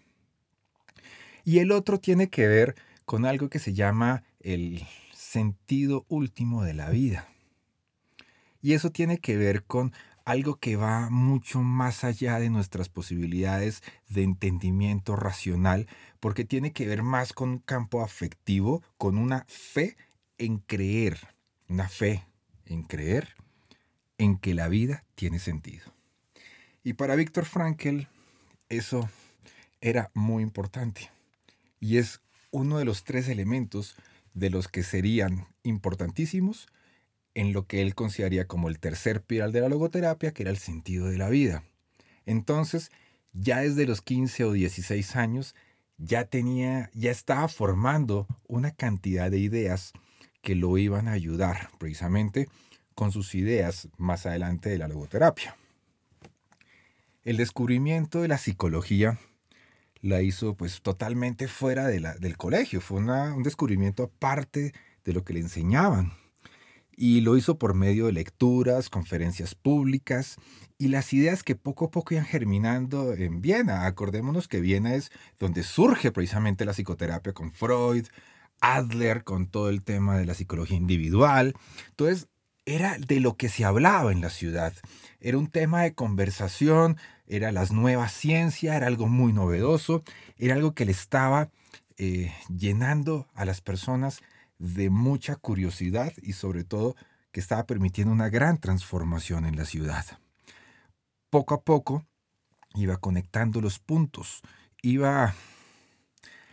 Y 1.46 1.60
el 1.60 1.70
otro 1.70 2.00
tiene 2.00 2.28
que 2.28 2.48
ver 2.48 2.74
con 3.04 3.24
algo 3.24 3.48
que 3.48 3.60
se 3.60 3.72
llama 3.72 4.24
el 4.40 4.84
sentido 5.14 6.04
último 6.08 6.64
de 6.64 6.74
la 6.74 6.90
vida. 6.90 7.28
Y 8.60 8.72
eso 8.72 8.90
tiene 8.90 9.18
que 9.18 9.36
ver 9.36 9.62
con 9.62 9.92
algo 10.24 10.56
que 10.56 10.74
va 10.74 11.08
mucho 11.08 11.62
más 11.62 12.02
allá 12.02 12.40
de 12.40 12.50
nuestras 12.50 12.88
posibilidades 12.88 13.84
de 14.08 14.24
entendimiento 14.24 15.14
racional, 15.14 15.86
porque 16.18 16.44
tiene 16.44 16.72
que 16.72 16.88
ver 16.88 17.04
más 17.04 17.32
con 17.32 17.50
un 17.50 17.58
campo 17.60 18.02
afectivo, 18.02 18.82
con 18.98 19.16
una 19.16 19.44
fe 19.46 19.96
en 20.38 20.58
creer, 20.58 21.28
una 21.68 21.88
fe 21.88 22.26
en 22.64 22.82
creer 22.82 23.36
en 24.18 24.36
que 24.36 24.52
la 24.52 24.66
vida 24.66 25.04
tiene 25.14 25.38
sentido. 25.38 25.92
Y 26.82 26.94
para 26.94 27.14
Víctor 27.14 27.44
Frankl 27.44 28.08
eso 28.68 29.08
era 29.80 30.10
muy 30.12 30.42
importante 30.42 31.15
y 31.80 31.98
es 31.98 32.20
uno 32.50 32.78
de 32.78 32.84
los 32.84 33.04
tres 33.04 33.28
elementos 33.28 33.96
de 34.34 34.50
los 34.50 34.68
que 34.68 34.82
serían 34.82 35.46
importantísimos 35.62 36.68
en 37.34 37.52
lo 37.52 37.66
que 37.66 37.82
él 37.82 37.94
consideraría 37.94 38.46
como 38.46 38.68
el 38.68 38.78
tercer 38.78 39.22
pilar 39.22 39.52
de 39.52 39.60
la 39.60 39.68
logoterapia, 39.68 40.32
que 40.32 40.42
era 40.42 40.50
el 40.50 40.58
sentido 40.58 41.06
de 41.08 41.18
la 41.18 41.28
vida. 41.28 41.64
Entonces, 42.24 42.90
ya 43.32 43.60
desde 43.60 43.86
los 43.86 44.00
15 44.00 44.44
o 44.44 44.52
16 44.52 45.16
años, 45.16 45.54
ya 45.98 46.24
tenía, 46.24 46.90
ya 46.94 47.10
estaba 47.10 47.48
formando 47.48 48.26
una 48.46 48.70
cantidad 48.70 49.30
de 49.30 49.38
ideas 49.38 49.92
que 50.42 50.54
lo 50.54 50.78
iban 50.78 51.08
a 51.08 51.12
ayudar 51.12 51.70
precisamente 51.78 52.48
con 52.94 53.12
sus 53.12 53.34
ideas 53.34 53.88
más 53.98 54.26
adelante 54.26 54.70
de 54.70 54.78
la 54.78 54.88
logoterapia. 54.88 55.56
El 57.24 57.36
descubrimiento 57.36 58.22
de 58.22 58.28
la 58.28 58.38
psicología 58.38 59.18
la 60.06 60.22
hizo 60.22 60.54
pues 60.56 60.80
totalmente 60.82 61.48
fuera 61.48 61.86
de 61.86 62.00
la, 62.00 62.14
del 62.16 62.36
colegio. 62.36 62.80
Fue 62.80 62.98
un 62.98 63.42
descubrimiento 63.42 64.04
aparte 64.04 64.72
de 65.04 65.12
lo 65.12 65.24
que 65.24 65.34
le 65.34 65.40
enseñaban. 65.40 66.12
y 66.98 67.20
lo 67.20 67.36
hizo 67.36 67.58
por 67.58 67.74
medio 67.74 68.06
de 68.06 68.12
lecturas, 68.12 68.88
conferencias 68.88 69.54
públicas 69.54 70.36
y 70.78 70.88
las 70.88 71.12
ideas 71.12 71.42
que 71.42 71.54
poco 71.54 71.86
a 71.86 71.90
poco 71.90 72.14
iban 72.14 72.26
germinando 72.26 73.12
en 73.12 73.42
Viena. 73.42 73.86
Acordémonos 73.86 74.48
que 74.48 74.60
Viena 74.60 74.94
es 74.94 75.10
donde 75.38 75.62
surge 75.62 76.10
precisamente 76.10 76.64
la 76.64 76.72
psicoterapia 76.72 77.34
con 77.34 77.52
Freud, 77.52 78.06
Adler 78.60 79.24
con 79.24 79.46
todo 79.48 79.68
el 79.68 79.82
tema 79.82 80.16
de 80.16 80.24
la 80.24 80.34
psicología 80.34 80.76
individual. 80.76 81.54
Entonces, 81.90 82.28
era 82.66 82.98
de 82.98 83.20
lo 83.20 83.36
que 83.36 83.48
se 83.48 83.64
hablaba 83.64 84.12
en 84.12 84.20
la 84.20 84.28
ciudad. 84.28 84.74
Era 85.20 85.38
un 85.38 85.46
tema 85.46 85.82
de 85.82 85.94
conversación, 85.94 86.98
era 87.26 87.52
las 87.52 87.72
nuevas 87.72 88.12
ciencias, 88.12 88.76
era 88.76 88.88
algo 88.88 89.06
muy 89.06 89.32
novedoso, 89.32 90.02
era 90.36 90.54
algo 90.54 90.74
que 90.74 90.84
le 90.84 90.92
estaba 90.92 91.48
eh, 91.96 92.34
llenando 92.54 93.28
a 93.34 93.44
las 93.44 93.60
personas 93.60 94.20
de 94.58 94.90
mucha 94.90 95.36
curiosidad 95.36 96.12
y 96.22 96.32
sobre 96.32 96.64
todo 96.64 96.96
que 97.30 97.40
estaba 97.40 97.66
permitiendo 97.66 98.12
una 98.12 98.28
gran 98.28 98.58
transformación 98.58 99.46
en 99.46 99.56
la 99.56 99.64
ciudad. 99.64 100.04
Poco 101.30 101.54
a 101.54 101.62
poco 101.62 102.04
iba 102.74 102.96
conectando 102.96 103.60
los 103.60 103.78
puntos, 103.78 104.42
iba 104.82 105.34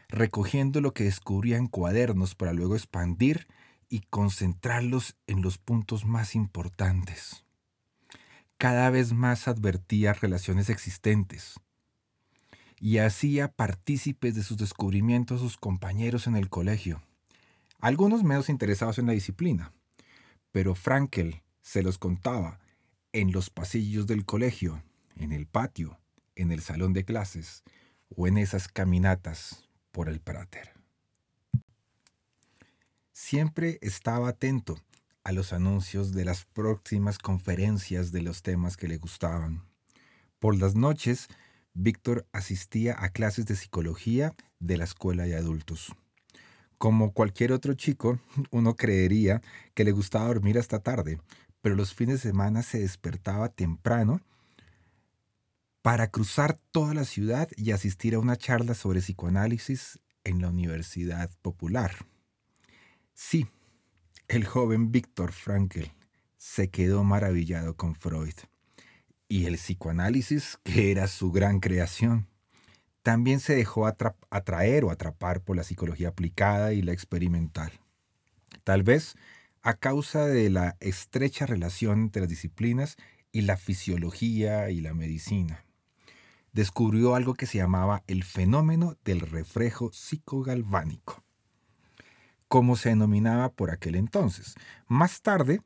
recogiendo 0.09 0.79
lo 0.79 0.93
que 0.93 1.05
descubría 1.05 1.57
en 1.57 1.67
cuadernos 1.67 2.35
para 2.35 2.53
luego 2.53 2.75
expandir 2.75 3.47
y 3.93 4.01
concentrarlos 4.09 5.15
en 5.27 5.41
los 5.41 5.57
puntos 5.57 6.05
más 6.05 6.35
importantes. 6.35 7.45
Cada 8.57 8.89
vez 8.89 9.13
más 9.13 9.47
advertía 9.47 10.13
relaciones 10.13 10.69
existentes 10.69 11.59
y 12.79 12.97
hacía 12.97 13.49
partícipes 13.49 14.35
de 14.35 14.43
sus 14.43 14.57
descubrimientos 14.57 15.39
a 15.39 15.43
sus 15.43 15.57
compañeros 15.57 16.27
en 16.27 16.35
el 16.35 16.49
colegio 16.49 17.01
algunos 17.83 18.23
menos 18.23 18.47
interesados 18.47 18.97
en 18.97 19.07
la 19.07 19.11
disciplina, 19.11 19.73
pero 20.53 20.73
Frankel 20.73 21.43
se 21.61 21.83
los 21.83 21.97
contaba 21.97 22.61
en 23.11 23.33
los 23.33 23.49
pasillos 23.49 24.07
del 24.07 24.23
colegio, 24.23 24.81
en 25.17 25.33
el 25.33 25.47
patio, 25.47 25.99
en 26.35 26.53
el 26.53 26.61
salón 26.61 26.93
de 26.93 27.03
clases 27.03 27.61
o 28.15 28.25
en 28.25 28.37
esas 28.37 28.69
caminatas 28.69 29.67
por 29.91 30.07
el 30.07 30.21
Prater. 30.21 30.72
Siempre 33.15 33.77
estaba 33.83 34.29
atento 34.29 34.79
a 35.23 35.31
los 35.33 35.53
anuncios 35.53 36.13
de 36.13 36.25
las 36.25 36.45
próximas 36.45 37.19
conferencias 37.19 38.11
de 38.11 38.23
los 38.23 38.41
temas 38.41 38.75
que 38.75 38.87
le 38.87 38.97
gustaban. 38.97 39.63
Por 40.39 40.57
las 40.57 40.73
noches, 40.73 41.27
Víctor 41.75 42.25
asistía 42.31 42.95
a 42.97 43.09
clases 43.09 43.45
de 43.45 43.55
psicología 43.55 44.33
de 44.59 44.77
la 44.77 44.85
escuela 44.85 45.25
de 45.25 45.35
adultos. 45.35 45.93
Como 46.79 47.13
cualquier 47.13 47.51
otro 47.51 47.75
chico, 47.75 48.17
uno 48.49 48.75
creería 48.75 49.43
que 49.75 49.83
le 49.83 49.91
gustaba 49.91 50.25
dormir 50.25 50.57
hasta 50.57 50.79
tarde, 50.79 51.19
pero 51.61 51.75
los 51.75 51.93
fines 51.93 52.23
de 52.23 52.29
semana 52.29 52.63
se 52.63 52.79
despertaba 52.79 53.49
temprano 53.49 54.21
para 55.83 56.07
cruzar 56.09 56.57
toda 56.71 56.95
la 56.95 57.05
ciudad 57.05 57.47
y 57.57 57.73
asistir 57.73 58.15
a 58.15 58.19
una 58.19 58.37
charla 58.37 58.73
sobre 58.73 59.01
psicoanálisis 59.01 59.99
en 60.23 60.41
la 60.41 60.49
Universidad 60.49 61.29
Popular. 61.43 61.93
Sí, 63.13 63.47
el 64.27 64.45
joven 64.45 64.91
Víctor 64.91 65.31
Frankl 65.31 65.85
se 66.37 66.69
quedó 66.69 67.03
maravillado 67.03 67.77
con 67.77 67.95
Freud 67.95 68.33
y 69.27 69.45
el 69.45 69.55
psicoanálisis, 69.55 70.59
que 70.63 70.91
era 70.91 71.07
su 71.07 71.31
gran 71.31 71.59
creación. 71.59 72.27
También 73.03 73.39
se 73.39 73.55
dejó 73.55 73.85
atraer 73.85 74.83
o 74.83 74.91
atrapar 74.91 75.41
por 75.41 75.55
la 75.55 75.63
psicología 75.63 76.09
aplicada 76.09 76.73
y 76.73 76.81
la 76.81 76.93
experimental. 76.93 77.71
Tal 78.63 78.81
vez 78.81 79.15
a 79.61 79.75
causa 79.75 80.25
de 80.25 80.49
la 80.49 80.77
estrecha 80.79 81.45
relación 81.45 81.99
entre 81.99 82.21
las 82.21 82.29
disciplinas 82.29 82.97
y 83.31 83.41
la 83.41 83.57
fisiología 83.57 84.69
y 84.71 84.81
la 84.81 84.93
medicina. 84.93 85.65
Descubrió 86.51 87.15
algo 87.15 87.33
que 87.33 87.45
se 87.45 87.59
llamaba 87.59 88.03
el 88.07 88.23
fenómeno 88.23 88.97
del 89.03 89.21
reflejo 89.21 89.91
psicogalvánico, 89.91 91.23
como 92.53 92.75
se 92.75 92.89
denominaba 92.89 93.49
por 93.49 93.71
aquel 93.71 93.95
entonces. 93.95 94.53
Más 94.87 95.23
tarde, 95.23 95.61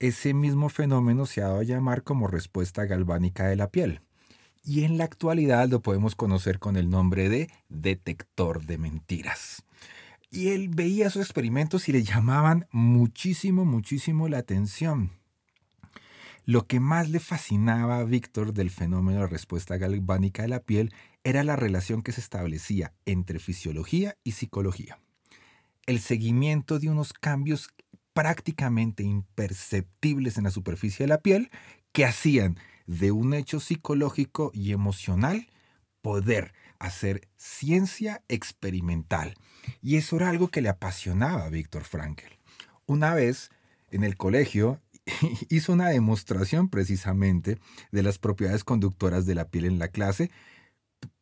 ese 0.00 0.34
mismo 0.34 0.68
fenómeno 0.68 1.24
se 1.24 1.40
ha 1.40 1.46
dado 1.46 1.60
a 1.60 1.62
llamar 1.62 2.02
como 2.02 2.26
respuesta 2.26 2.84
galvánica 2.84 3.46
de 3.46 3.56
la 3.56 3.70
piel 3.70 4.02
y 4.62 4.84
en 4.84 4.98
la 4.98 5.04
actualidad 5.04 5.66
lo 5.70 5.80
podemos 5.80 6.14
conocer 6.14 6.58
con 6.58 6.76
el 6.76 6.90
nombre 6.90 7.30
de 7.30 7.48
detector 7.70 8.66
de 8.66 8.76
mentiras. 8.76 9.64
Y 10.30 10.48
él 10.48 10.68
veía 10.68 11.06
esos 11.06 11.22
experimentos 11.22 11.88
y 11.88 11.92
le 11.92 12.02
llamaban 12.02 12.66
muchísimo, 12.70 13.64
muchísimo 13.64 14.28
la 14.28 14.36
atención. 14.36 15.12
Lo 16.44 16.66
que 16.66 16.80
más 16.80 17.08
le 17.08 17.18
fascinaba 17.18 17.96
a 17.96 18.04
Víctor 18.04 18.52
del 18.52 18.68
fenómeno 18.68 19.20
de 19.20 19.28
respuesta 19.28 19.78
galvánica 19.78 20.42
de 20.42 20.48
la 20.48 20.60
piel 20.60 20.92
era 21.24 21.44
la 21.44 21.56
relación 21.56 22.02
que 22.02 22.12
se 22.12 22.20
establecía 22.20 22.92
entre 23.06 23.38
fisiología 23.38 24.18
y 24.22 24.32
psicología. 24.32 24.98
El 25.86 26.00
seguimiento 26.00 26.78
de 26.78 26.90
unos 26.90 27.12
cambios 27.12 27.68
prácticamente 28.12 29.02
imperceptibles 29.02 30.38
en 30.38 30.44
la 30.44 30.50
superficie 30.50 31.04
de 31.04 31.08
la 31.08 31.20
piel 31.20 31.50
que 31.92 32.04
hacían 32.04 32.58
de 32.86 33.12
un 33.12 33.34
hecho 33.34 33.60
psicológico 33.60 34.50
y 34.54 34.72
emocional 34.72 35.48
poder 36.02 36.54
hacer 36.78 37.28
ciencia 37.36 38.22
experimental. 38.28 39.34
Y 39.82 39.96
eso 39.96 40.16
era 40.16 40.30
algo 40.30 40.48
que 40.48 40.60
le 40.60 40.68
apasionaba 40.68 41.44
a 41.44 41.50
Víctor 41.50 41.84
Frankl. 41.84 42.34
Una 42.86 43.14
vez 43.14 43.50
en 43.90 44.04
el 44.04 44.16
colegio 44.16 44.80
hizo 45.48 45.72
una 45.72 45.88
demostración 45.88 46.68
precisamente 46.68 47.58
de 47.92 48.02
las 48.02 48.18
propiedades 48.18 48.64
conductoras 48.64 49.26
de 49.26 49.34
la 49.34 49.48
piel 49.48 49.64
en 49.66 49.78
la 49.78 49.88
clase 49.88 50.30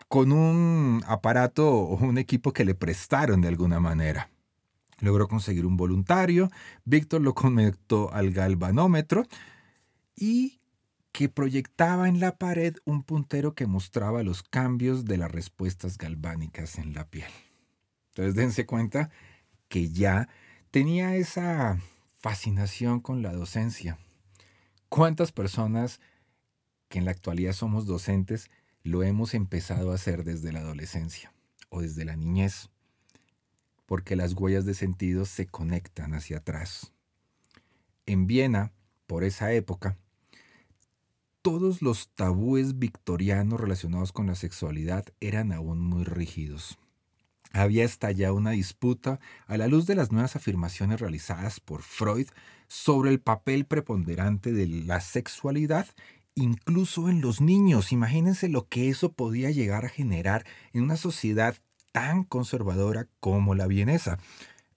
con 0.08 0.32
un 0.32 1.02
aparato 1.06 1.68
o 1.68 1.96
un 1.96 2.18
equipo 2.18 2.52
que 2.52 2.64
le 2.64 2.74
prestaron 2.74 3.40
de 3.40 3.48
alguna 3.48 3.80
manera. 3.80 4.30
Logró 5.00 5.28
conseguir 5.28 5.66
un 5.66 5.76
voluntario, 5.76 6.50
Víctor 6.84 7.20
lo 7.20 7.34
conectó 7.34 8.12
al 8.12 8.30
galvanómetro 8.30 9.24
y 10.16 10.60
que 11.12 11.28
proyectaba 11.28 12.08
en 12.08 12.18
la 12.18 12.38
pared 12.38 12.74
un 12.84 13.04
puntero 13.04 13.54
que 13.54 13.66
mostraba 13.66 14.24
los 14.24 14.42
cambios 14.42 15.04
de 15.04 15.16
las 15.16 15.30
respuestas 15.30 15.96
galvánicas 15.96 16.78
en 16.78 16.92
la 16.92 17.08
piel. 17.08 17.30
Entonces 18.08 18.34
dense 18.34 18.66
cuenta 18.66 19.10
que 19.68 19.90
ya 19.90 20.28
tenía 20.70 21.14
esa 21.14 21.78
fascinación 22.18 23.00
con 23.00 23.22
la 23.22 23.32
docencia. 23.32 23.98
¿Cuántas 24.88 25.30
personas 25.30 26.00
que 26.88 26.98
en 26.98 27.04
la 27.04 27.10
actualidad 27.12 27.52
somos 27.52 27.86
docentes 27.86 28.50
lo 28.82 29.02
hemos 29.02 29.34
empezado 29.34 29.92
a 29.92 29.96
hacer 29.96 30.24
desde 30.24 30.52
la 30.52 30.60
adolescencia 30.60 31.32
o 31.68 31.80
desde 31.80 32.04
la 32.04 32.16
niñez? 32.16 32.70
Porque 33.86 34.16
las 34.16 34.32
huellas 34.34 34.64
de 34.64 34.74
sentido 34.74 35.24
se 35.24 35.46
conectan 35.46 36.14
hacia 36.14 36.38
atrás. 36.38 36.92
En 38.06 38.26
Viena, 38.26 38.72
por 39.06 39.24
esa 39.24 39.52
época, 39.52 39.98
todos 41.42 41.82
los 41.82 42.08
tabúes 42.14 42.78
victorianos 42.78 43.60
relacionados 43.60 44.12
con 44.12 44.26
la 44.26 44.34
sexualidad 44.34 45.04
eran 45.20 45.52
aún 45.52 45.78
muy 45.78 46.04
rígidos. 46.04 46.78
Había 47.52 47.84
estallado 47.84 48.34
una 48.34 48.50
disputa 48.50 49.20
a 49.46 49.56
la 49.56 49.68
luz 49.68 49.86
de 49.86 49.94
las 49.94 50.10
nuevas 50.10 50.36
afirmaciones 50.36 51.00
realizadas 51.00 51.60
por 51.60 51.82
Freud 51.82 52.28
sobre 52.66 53.10
el 53.10 53.20
papel 53.20 53.66
preponderante 53.66 54.52
de 54.52 54.66
la 54.66 55.00
sexualidad 55.00 55.86
incluso 56.34 57.08
en 57.08 57.20
los 57.20 57.40
niños. 57.40 57.92
Imagínense 57.92 58.48
lo 58.48 58.68
que 58.68 58.88
eso 58.88 59.12
podía 59.12 59.50
llegar 59.50 59.84
a 59.84 59.88
generar 59.88 60.44
en 60.72 60.82
una 60.82 60.96
sociedad 60.96 61.56
tan 61.94 62.24
conservadora 62.24 63.06
como 63.20 63.54
la 63.54 63.68
vienesa, 63.68 64.18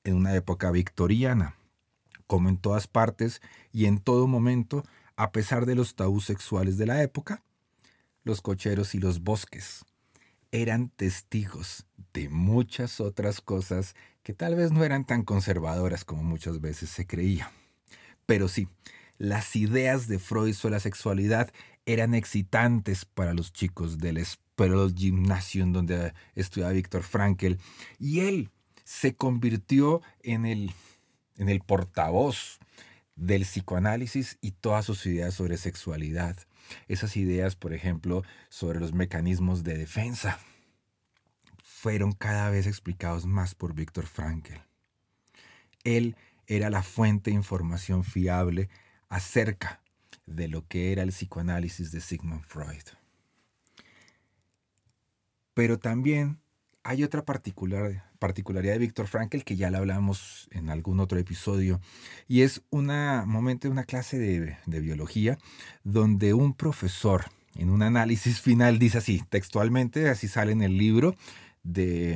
en 0.04 0.14
una 0.14 0.36
época 0.36 0.70
victoriana. 0.70 1.56
Como 2.28 2.48
en 2.48 2.58
todas 2.58 2.86
partes 2.86 3.42
y 3.72 3.86
en 3.86 3.98
todo 3.98 4.28
momento, 4.28 4.84
a 5.16 5.32
pesar 5.32 5.66
de 5.66 5.74
los 5.74 5.96
tabús 5.96 6.26
sexuales 6.26 6.78
de 6.78 6.86
la 6.86 7.02
época, 7.02 7.42
los 8.24 8.42
cocheros 8.42 8.94
y 8.94 9.00
los 9.00 9.24
bosques 9.24 9.84
eran 10.52 10.90
testigos 10.90 11.88
de 12.14 12.30
muchas 12.30 13.02
otras 13.02 13.42
cosas 13.42 13.96
que 14.22 14.34
tal 14.34 14.54
vez 14.54 14.72
no 14.72 14.84
eran 14.84 15.04
tan 15.04 15.24
conservadoras 15.24 16.06
como 16.06 16.22
muchas 16.22 16.62
veces 16.62 16.92
se 16.92 17.08
creía. 17.08 17.52
Pero 18.28 18.48
sí, 18.48 18.70
las 19.18 19.56
ideas 19.56 20.08
de 20.08 20.20
Freud 20.20 20.54
sobre 20.54 20.76
la 20.76 20.82
sexualidad 20.82 21.52
eran 21.88 22.14
excitantes 22.14 23.06
para 23.06 23.34
los 23.34 23.54
chicos 23.54 23.98
del 23.98 24.18
Sperl 24.58 24.92
Gymnasium 24.96 25.72
donde 25.72 26.14
estudiaba 26.34 26.74
Víctor 26.74 27.04
Frankl 27.04 27.58
y 28.00 28.22
él 28.22 28.50
se 28.84 29.16
convirtió 29.16 30.02
en 30.24 30.48
el, 30.48 30.74
en 31.36 31.48
el 31.48 31.60
portavoz 31.60 32.58
del 33.16 33.44
psicoanálisis 33.44 34.40
y 34.42 34.52
todas 34.52 34.86
sus 34.86 35.06
ideas 35.06 35.36
sobre 35.36 35.58
sexualidad. 35.58 36.36
Esas 36.88 37.18
ideas, 37.18 37.56
por 37.56 37.72
ejemplo, 37.72 38.24
sobre 38.50 38.80
los 38.80 38.94
mecanismos 38.94 39.64
de 39.64 39.78
defensa, 39.78 40.40
fueron 41.64 42.14
cada 42.14 42.50
vez 42.50 42.66
explicados 42.66 43.28
más 43.28 43.54
por 43.54 43.76
Víctor 43.76 44.08
Frankl. 44.08 44.56
Él 45.84 46.16
era 46.48 46.72
la 46.72 46.82
fuente 46.82 47.30
de 47.30 47.36
información 47.36 48.04
fiable 48.04 48.70
acerca 49.08 49.84
de 50.26 50.48
lo 50.48 50.66
que 50.68 50.92
era 50.92 51.04
el 51.04 51.10
psicoanálisis 51.10 51.92
de 51.92 52.02
Sigmund 52.02 52.44
Freud. 52.44 52.84
Pero 55.58 55.80
también 55.80 56.38
hay 56.84 57.04
otra 57.04 57.26
particular, 57.26 58.04
particularidad 58.20 58.74
de 58.74 58.78
Víctor 58.78 59.08
Frankl 59.08 59.40
que 59.40 59.56
ya 59.56 59.72
la 59.72 59.80
hablamos 59.80 60.48
en 60.52 60.70
algún 60.70 61.00
otro 61.00 61.18
episodio 61.18 61.82
y 62.28 62.44
es 62.44 62.62
un 62.70 62.86
momento 63.26 63.68
de 63.68 63.72
una 63.72 63.86
clase 63.86 64.20
de, 64.20 64.80
biología 64.80 65.40
donde 65.84 66.36
un 66.36 66.54
profesor 66.54 67.26
en 67.56 67.72
un 67.72 67.82
análisis 67.82 68.40
final 68.40 68.78
dice 68.78 69.00
así, 69.00 69.24
textualmente, 69.30 70.10
así 70.10 70.28
sale 70.28 70.52
en 70.52 70.62
el 70.62 70.78
libro 70.78 71.16
de 71.64 72.14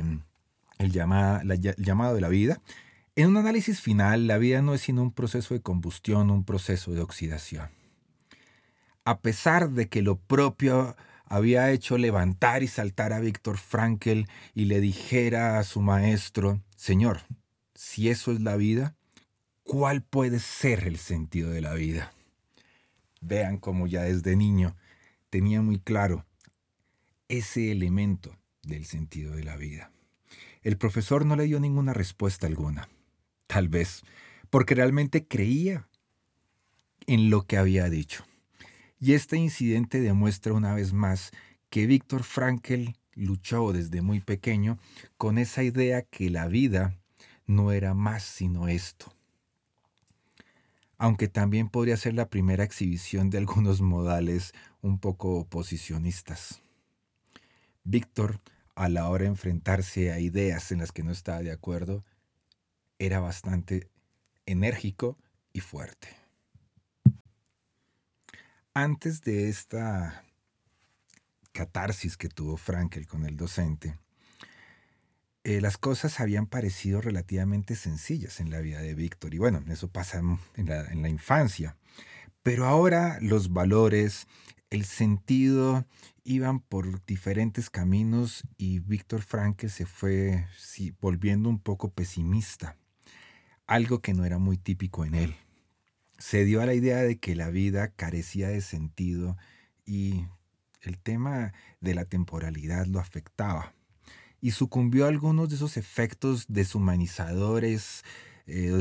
el, 0.78 0.92
el 0.92 0.92
llamado 0.92 2.14
de 2.14 2.20
la 2.20 2.28
vida, 2.28 2.60
en 3.16 3.26
un 3.26 3.38
análisis 3.38 3.80
final 3.80 4.28
la 4.28 4.38
vida 4.38 4.62
no 4.62 4.72
es 4.72 4.82
sino 4.82 5.02
un 5.02 5.10
proceso 5.10 5.52
de 5.54 5.62
combustión, 5.62 6.30
un 6.30 6.44
proceso 6.44 6.92
de 6.92 7.00
oxidación. 7.00 7.70
A 9.04 9.18
pesar 9.18 9.70
de 9.70 9.88
que 9.88 10.00
lo 10.00 10.14
propio 10.14 10.94
había 11.32 11.70
hecho 11.70 11.96
levantar 11.96 12.62
y 12.62 12.68
saltar 12.68 13.14
a 13.14 13.18
Víctor 13.18 13.56
Frankel 13.56 14.28
y 14.52 14.66
le 14.66 14.82
dijera 14.82 15.58
a 15.58 15.64
su 15.64 15.80
maestro, 15.80 16.60
Señor, 16.76 17.22
si 17.74 18.10
eso 18.10 18.32
es 18.32 18.42
la 18.42 18.56
vida, 18.56 18.96
¿cuál 19.62 20.02
puede 20.02 20.40
ser 20.40 20.86
el 20.86 20.98
sentido 20.98 21.48
de 21.48 21.62
la 21.62 21.72
vida? 21.72 22.12
Vean 23.22 23.56
cómo 23.56 23.86
ya 23.86 24.02
desde 24.02 24.36
niño 24.36 24.76
tenía 25.30 25.62
muy 25.62 25.78
claro 25.78 26.26
ese 27.28 27.72
elemento 27.72 28.36
del 28.62 28.84
sentido 28.84 29.34
de 29.34 29.44
la 29.44 29.56
vida. 29.56 29.90
El 30.60 30.76
profesor 30.76 31.24
no 31.24 31.34
le 31.34 31.44
dio 31.44 31.60
ninguna 31.60 31.94
respuesta 31.94 32.46
alguna, 32.46 32.90
tal 33.46 33.70
vez 33.70 34.02
porque 34.50 34.74
realmente 34.74 35.26
creía 35.26 35.88
en 37.06 37.30
lo 37.30 37.46
que 37.46 37.56
había 37.56 37.88
dicho. 37.88 38.26
Y 39.04 39.14
este 39.14 39.36
incidente 39.36 40.00
demuestra 40.00 40.52
una 40.52 40.74
vez 40.74 40.92
más 40.92 41.32
que 41.70 41.88
Víctor 41.88 42.22
Frankl 42.22 42.90
luchó 43.14 43.72
desde 43.72 44.00
muy 44.00 44.20
pequeño 44.20 44.78
con 45.16 45.38
esa 45.38 45.64
idea 45.64 46.02
que 46.02 46.30
la 46.30 46.46
vida 46.46 46.96
no 47.44 47.72
era 47.72 47.94
más 47.94 48.22
sino 48.22 48.68
esto. 48.68 49.12
Aunque 50.98 51.26
también 51.26 51.68
podría 51.68 51.96
ser 51.96 52.14
la 52.14 52.30
primera 52.30 52.62
exhibición 52.62 53.28
de 53.28 53.38
algunos 53.38 53.80
modales 53.80 54.52
un 54.82 55.00
poco 55.00 55.36
oposicionistas. 55.36 56.62
Víctor, 57.82 58.40
a 58.76 58.88
la 58.88 59.08
hora 59.08 59.24
de 59.24 59.30
enfrentarse 59.30 60.12
a 60.12 60.20
ideas 60.20 60.70
en 60.70 60.78
las 60.78 60.92
que 60.92 61.02
no 61.02 61.10
estaba 61.10 61.40
de 61.40 61.50
acuerdo, 61.50 62.04
era 63.00 63.18
bastante 63.18 63.90
enérgico 64.46 65.18
y 65.52 65.58
fuerte. 65.58 66.21
Antes 68.74 69.20
de 69.20 69.50
esta 69.50 70.24
catarsis 71.52 72.16
que 72.16 72.30
tuvo 72.30 72.56
Frankel 72.56 73.06
con 73.06 73.26
el 73.26 73.36
docente, 73.36 73.98
eh, 75.44 75.60
las 75.60 75.76
cosas 75.76 76.20
habían 76.20 76.46
parecido 76.46 77.02
relativamente 77.02 77.76
sencillas 77.76 78.40
en 78.40 78.50
la 78.50 78.60
vida 78.60 78.80
de 78.80 78.94
Víctor. 78.94 79.34
Y 79.34 79.38
bueno, 79.38 79.62
eso 79.68 79.88
pasa 79.88 80.20
en 80.20 80.66
la, 80.66 80.86
en 80.90 81.02
la 81.02 81.10
infancia. 81.10 81.76
Pero 82.42 82.64
ahora 82.64 83.18
los 83.20 83.52
valores, 83.52 84.26
el 84.70 84.86
sentido 84.86 85.84
iban 86.24 86.60
por 86.60 87.04
diferentes 87.04 87.68
caminos 87.68 88.42
y 88.56 88.78
Víctor 88.78 89.20
Frankel 89.20 89.68
se 89.68 89.84
fue 89.84 90.46
volviendo 90.98 91.50
un 91.50 91.58
poco 91.58 91.90
pesimista, 91.90 92.78
algo 93.66 94.00
que 94.00 94.14
no 94.14 94.24
era 94.24 94.38
muy 94.38 94.56
típico 94.56 95.04
en 95.04 95.14
él 95.14 95.36
se 96.22 96.44
dio 96.44 96.62
a 96.62 96.66
la 96.66 96.74
idea 96.74 96.98
de 96.98 97.18
que 97.18 97.34
la 97.34 97.50
vida 97.50 97.88
carecía 97.88 98.46
de 98.46 98.60
sentido 98.60 99.36
y 99.84 100.24
el 100.80 100.96
tema 100.96 101.52
de 101.80 101.96
la 101.96 102.04
temporalidad 102.04 102.86
lo 102.86 103.00
afectaba. 103.00 103.74
Y 104.40 104.52
sucumbió 104.52 105.04
a 105.04 105.08
algunos 105.08 105.48
de 105.48 105.56
esos 105.56 105.76
efectos 105.76 106.46
deshumanizadores 106.46 108.04
eh, 108.46 108.80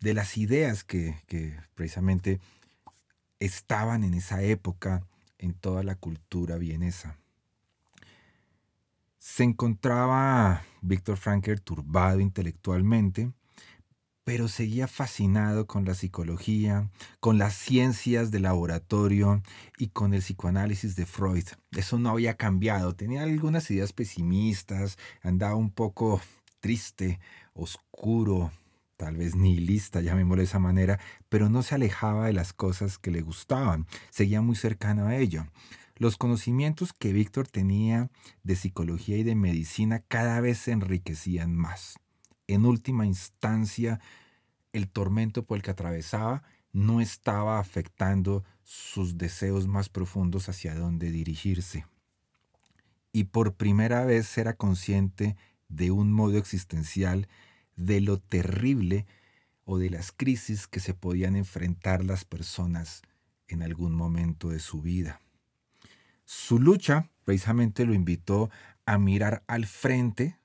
de 0.00 0.14
las 0.14 0.36
ideas 0.36 0.84
que, 0.84 1.16
que 1.28 1.58
precisamente 1.74 2.40
estaban 3.40 4.04
en 4.04 4.12
esa 4.12 4.42
época 4.42 5.02
en 5.38 5.54
toda 5.54 5.82
la 5.82 5.94
cultura 5.94 6.58
vienesa. 6.58 7.16
Se 9.16 9.44
encontraba 9.44 10.62
Víctor 10.82 11.16
Franker 11.16 11.58
turbado 11.58 12.20
intelectualmente 12.20 13.32
pero 14.24 14.48
seguía 14.48 14.86
fascinado 14.86 15.66
con 15.66 15.84
la 15.84 15.94
psicología, 15.94 16.88
con 17.20 17.38
las 17.38 17.54
ciencias 17.54 18.30
de 18.30 18.40
laboratorio 18.40 19.42
y 19.78 19.88
con 19.88 20.14
el 20.14 20.20
psicoanálisis 20.20 20.94
de 20.94 21.06
Freud. 21.06 21.44
Eso 21.72 21.98
no 21.98 22.10
había 22.10 22.34
cambiado, 22.34 22.94
tenía 22.94 23.22
algunas 23.22 23.70
ideas 23.70 23.92
pesimistas, 23.92 24.96
andaba 25.22 25.56
un 25.56 25.70
poco 25.70 26.20
triste, 26.60 27.18
oscuro, 27.54 28.52
tal 28.96 29.16
vez 29.16 29.34
nihilista, 29.34 30.00
llamémoslo 30.00 30.42
de 30.42 30.46
esa 30.46 30.60
manera, 30.60 31.00
pero 31.28 31.48
no 31.48 31.62
se 31.62 31.74
alejaba 31.74 32.26
de 32.26 32.32
las 32.32 32.52
cosas 32.52 32.98
que 32.98 33.10
le 33.10 33.22
gustaban, 33.22 33.86
seguía 34.10 34.40
muy 34.40 34.54
cercano 34.54 35.06
a 35.06 35.16
ello. 35.16 35.46
Los 35.96 36.16
conocimientos 36.16 36.92
que 36.92 37.12
Víctor 37.12 37.48
tenía 37.48 38.10
de 38.44 38.56
psicología 38.56 39.16
y 39.18 39.24
de 39.24 39.34
medicina 39.34 40.00
cada 40.00 40.40
vez 40.40 40.58
se 40.58 40.72
enriquecían 40.72 41.54
más 41.54 42.01
en 42.52 42.66
última 42.66 43.06
instancia, 43.06 44.00
el 44.72 44.88
tormento 44.88 45.44
por 45.44 45.56
el 45.56 45.62
que 45.62 45.70
atravesaba 45.70 46.42
no 46.72 47.00
estaba 47.00 47.58
afectando 47.58 48.44
sus 48.64 49.18
deseos 49.18 49.66
más 49.66 49.88
profundos 49.88 50.48
hacia 50.48 50.74
dónde 50.74 51.10
dirigirse. 51.10 51.86
Y 53.12 53.24
por 53.24 53.54
primera 53.54 54.04
vez 54.04 54.38
era 54.38 54.54
consciente 54.54 55.36
de 55.68 55.90
un 55.90 56.12
modo 56.12 56.38
existencial 56.38 57.28
de 57.76 58.00
lo 58.00 58.18
terrible 58.18 59.06
o 59.64 59.78
de 59.78 59.90
las 59.90 60.12
crisis 60.12 60.66
que 60.66 60.80
se 60.80 60.94
podían 60.94 61.36
enfrentar 61.36 62.04
las 62.04 62.24
personas 62.24 63.02
en 63.48 63.62
algún 63.62 63.94
momento 63.94 64.48
de 64.48 64.58
su 64.58 64.80
vida. 64.80 65.20
Su 66.24 66.58
lucha 66.58 67.10
precisamente 67.24 67.84
lo 67.84 67.94
invitó 67.94 68.50
a 68.86 68.98
mirar 68.98 69.44
al 69.46 69.66
frente 69.66 70.38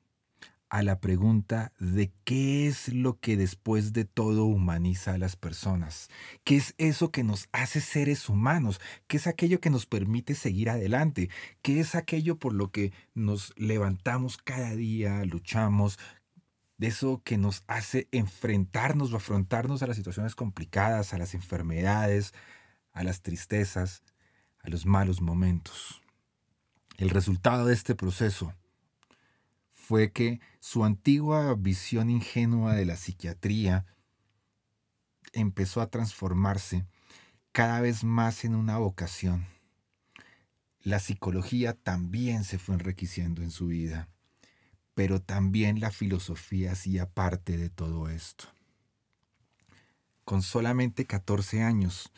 a 0.70 0.84
la 0.84 1.00
pregunta 1.00 1.72
de 1.80 2.12
qué 2.24 2.68
es 2.68 2.90
lo 2.90 3.20
que 3.20 3.38
después 3.38 3.94
de 3.94 4.06
todo 4.06 4.46
humaniza 4.46 5.14
a 5.14 5.18
las 5.18 5.36
personas, 5.36 6.10
qué 6.44 6.58
es 6.58 6.76
eso 6.78 7.12
que 7.12 7.24
nos 7.24 7.48
hace 7.52 7.80
seres 7.80 8.28
humanos, 8.28 8.82
qué 9.08 9.18
es 9.18 9.28
aquello 9.28 9.62
que 9.62 9.70
nos 9.70 9.86
permite 9.86 10.36
seguir 10.36 10.70
adelante, 10.70 11.30
qué 11.62 11.80
es 11.80 11.96
aquello 11.96 12.38
por 12.38 12.54
lo 12.54 12.72
que 12.72 12.92
nos 13.14 13.54
levantamos 13.56 14.38
cada 14.38 14.76
día, 14.76 15.24
luchamos, 15.26 15.98
de 16.78 16.88
eso 16.88 17.22
que 17.24 17.38
nos 17.38 17.64
hace 17.68 18.08
enfrentarnos 18.12 19.12
o 19.12 19.18
afrontarnos 19.18 19.82
a 19.82 19.88
las 19.88 19.98
situaciones 19.98 20.36
complicadas, 20.36 21.14
a 21.14 21.18
las 21.18 21.34
enfermedades, 21.34 22.34
a 22.94 23.04
las 23.04 23.22
tristezas, 23.22 24.04
a 24.60 24.70
los 24.70 24.86
malos 24.86 25.22
momentos. 25.22 26.02
El 26.98 27.10
resultado 27.10 27.66
de 27.66 27.74
este 27.74 27.96
proceso 27.96 28.54
fue 29.88 30.12
que 30.12 30.42
su 30.60 30.84
antigua 30.84 31.56
visión 31.56 32.10
ingenua 32.10 32.76
de 32.76 32.84
la 32.84 32.98
psiquiatría 32.98 33.86
empezó 35.32 35.80
a 35.80 35.90
transformarse 35.90 36.86
cada 37.54 37.80
vez 37.80 38.04
más 38.04 38.44
en 38.44 38.54
una 38.54 38.80
vocación. 38.80 39.46
La 40.82 41.00
psicología 41.00 41.72
también 41.72 42.44
se 42.44 42.60
fue 42.60 42.76
enriqueciendo 42.76 43.42
en 43.42 43.50
su 43.50 43.68
vida, 43.68 44.10
pero 44.94 45.22
también 45.22 45.80
la 45.80 45.92
filosofía 45.92 46.74
hacía 46.74 47.10
parte 47.10 47.56
de 47.56 47.70
todo 47.70 48.10
esto. 48.10 48.50
Con 50.26 50.42
solamente 50.42 51.06
14 51.06 51.64
años, 51.64 52.12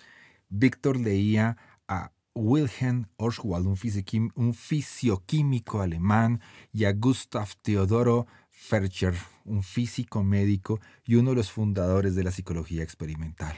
Víctor 0.50 1.00
leía 1.00 1.56
a 1.88 2.14
Wilhelm 2.40 3.08
Oswald, 3.18 3.68
un, 3.68 4.54
fisioquímico 4.54 5.82
alemán, 5.82 6.40
y 6.72 6.86
a 6.86 6.94
Gustav 6.94 7.50
Theodoro 7.62 8.28
Fercher, 8.50 9.14
un 9.44 9.62
físico 9.62 10.24
médico 10.24 10.80
y 11.06 11.16
uno 11.16 11.32
de 11.32 11.36
los 11.36 11.52
fundadores 11.52 12.16
de 12.16 12.24
la 12.24 12.32
psicología 12.32 12.82
experimental. 12.82 13.58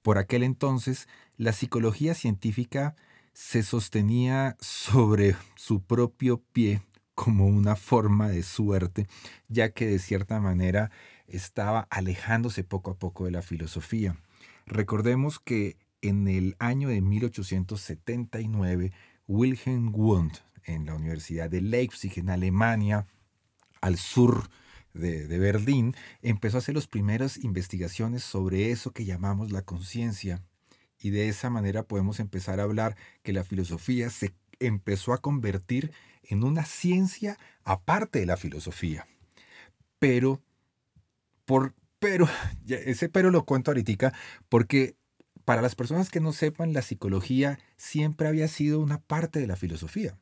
Por 0.00 0.18
aquel 0.18 0.44
entonces, 0.44 1.08
la 1.36 1.52
psicología 1.52 2.14
científica 2.14 2.94
se 3.32 3.64
sostenía 3.64 4.56
sobre 4.60 5.34
su 5.56 5.82
propio 5.82 6.40
pie 6.52 6.82
como 7.14 7.46
una 7.48 7.74
forma 7.74 8.28
de 8.28 8.44
suerte, 8.44 9.08
ya 9.48 9.70
que 9.70 9.86
de 9.86 9.98
cierta 9.98 10.40
manera 10.40 10.92
estaba 11.26 11.88
alejándose 11.90 12.62
poco 12.62 12.92
a 12.92 12.98
poco 12.98 13.24
de 13.24 13.32
la 13.32 13.42
filosofía. 13.42 14.16
Recordemos 14.66 15.40
que 15.40 15.76
en 16.02 16.28
el 16.28 16.56
año 16.58 16.88
de 16.88 17.00
1879, 17.00 18.92
Wilhelm 19.26 19.94
Wundt, 19.94 20.40
en 20.64 20.84
la 20.84 20.94
Universidad 20.94 21.48
de 21.48 21.60
Leipzig, 21.60 22.12
en 22.16 22.28
Alemania, 22.28 23.06
al 23.80 23.96
sur 23.96 24.50
de, 24.92 25.26
Berlín, 25.38 25.94
empezó 26.20 26.58
a 26.58 26.60
hacer 26.60 26.74
las 26.74 26.86
primeras 26.86 27.38
investigaciones 27.38 28.22
sobre 28.22 28.70
eso 28.70 28.90
que 28.90 29.04
llamamos 29.04 29.50
la 29.52 29.62
conciencia. 29.62 30.42
Y 30.98 31.10
de 31.10 31.28
esa 31.28 31.50
manera 31.50 31.84
podemos 31.84 32.20
empezar 32.20 32.60
a 32.60 32.64
hablar 32.64 32.96
que 33.22 33.32
la 33.32 33.44
filosofía 33.44 34.10
se 34.10 34.34
empezó 34.60 35.12
a 35.12 35.18
convertir 35.18 35.92
en 36.22 36.44
una 36.44 36.64
ciencia 36.64 37.38
aparte 37.64 38.20
de 38.20 38.26
la 38.26 38.36
filosofía. 38.36 39.06
Pero, 39.98 40.40
por, 41.44 41.74
pero, 41.98 42.28
ese 42.68 43.08
pero 43.08 43.30
lo 43.30 43.44
cuento 43.44 43.70
ahorita, 43.70 44.12
porque 44.48 44.96
para 45.44 45.62
las 45.62 45.74
personas 45.74 46.10
que 46.10 46.20
no 46.20 46.32
sepan, 46.32 46.72
la 46.72 46.82
psicología 46.82 47.58
siempre 47.76 48.28
había 48.28 48.48
sido 48.48 48.80
una 48.80 48.98
parte 48.98 49.40
de 49.40 49.46
la 49.46 49.56
filosofía. 49.56 50.16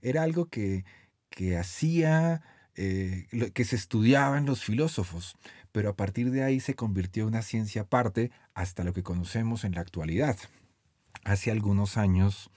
Era 0.00 0.22
algo 0.22 0.46
que, 0.46 0.84
que 1.30 1.56
hacía, 1.56 2.42
eh, 2.76 3.26
que 3.54 3.64
se 3.64 3.76
estudiaba 3.76 4.38
en 4.38 4.46
los 4.46 4.64
filósofos, 4.64 5.36
pero 5.72 5.90
a 5.90 5.96
partir 5.96 6.30
de 6.30 6.42
ahí 6.42 6.60
se 6.60 6.74
convirtió 6.74 7.24
en 7.24 7.28
una 7.28 7.42
ciencia 7.42 7.82
aparte 7.82 8.30
hasta 8.54 8.84
lo 8.84 8.92
que 8.92 9.02
conocemos 9.02 9.64
en 9.64 9.74
la 9.74 9.80
actualidad. 9.80 10.36
Hace 11.24 11.50
algunos 11.50 11.96
años, 11.96 12.50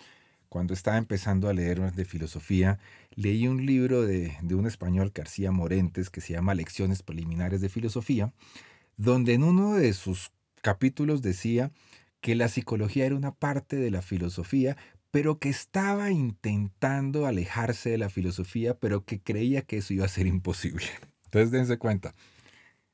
cuando 0.50 0.74
estaba 0.74 0.98
empezando 0.98 1.50
a 1.50 1.54
leer 1.54 1.94
de 1.94 2.06
filosofía, 2.06 2.80
leí 3.12 3.48
un 3.48 3.66
libro 3.66 4.04
de, 4.04 4.38
de 4.42 4.56
un 4.56 4.68
español, 4.68 5.12
García 5.14 5.52
Morentes, 5.52 6.10
que 6.10 6.22
se 6.22 6.34
llama 6.34 6.56
Lecciones 6.56 7.04
Preliminares 7.04 7.62
de 7.62 7.70
Filosofía, 7.70 8.34
donde 8.98 9.34
en 9.34 9.44
uno 9.44 9.76
de 9.76 9.94
sus 9.94 10.32
capítulos 10.62 11.22
decía 11.22 11.72
que 12.26 12.34
la 12.34 12.48
psicología 12.48 13.06
era 13.06 13.14
una 13.14 13.36
parte 13.36 13.76
de 13.76 13.92
la 13.92 14.02
filosofía, 14.02 14.78
pero 15.12 15.38
que 15.38 15.50
estaba 15.50 16.10
intentando 16.10 17.28
alejarse 17.28 17.92
de 17.92 18.00
la 18.00 18.10
filosofía, 18.10 18.80
pero 18.80 19.06
que 19.06 19.22
creía 19.22 19.62
que 19.62 19.78
eso 19.78 19.94
iba 19.94 20.06
a 20.06 20.08
ser 20.08 20.26
imposible. 20.26 20.88
Entonces 21.26 21.52
dense 21.52 21.78
cuenta, 21.78 22.16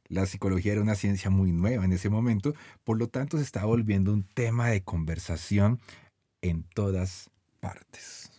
la 0.09 0.25
psicología 0.25 0.73
era 0.73 0.81
una 0.81 0.95
ciencia 0.95 1.29
muy 1.29 1.53
nueva 1.53 1.85
en 1.85 1.93
ese 1.93 2.09
momento, 2.09 2.53
por 2.83 2.97
lo 2.97 3.07
tanto 3.07 3.37
se 3.37 3.43
estaba 3.43 3.67
volviendo 3.67 4.11
un 4.11 4.25
tema 4.25 4.67
de 4.67 4.83
conversación 4.83 5.79
en 6.41 6.63
todas 6.63 7.29
partes. 7.61 8.29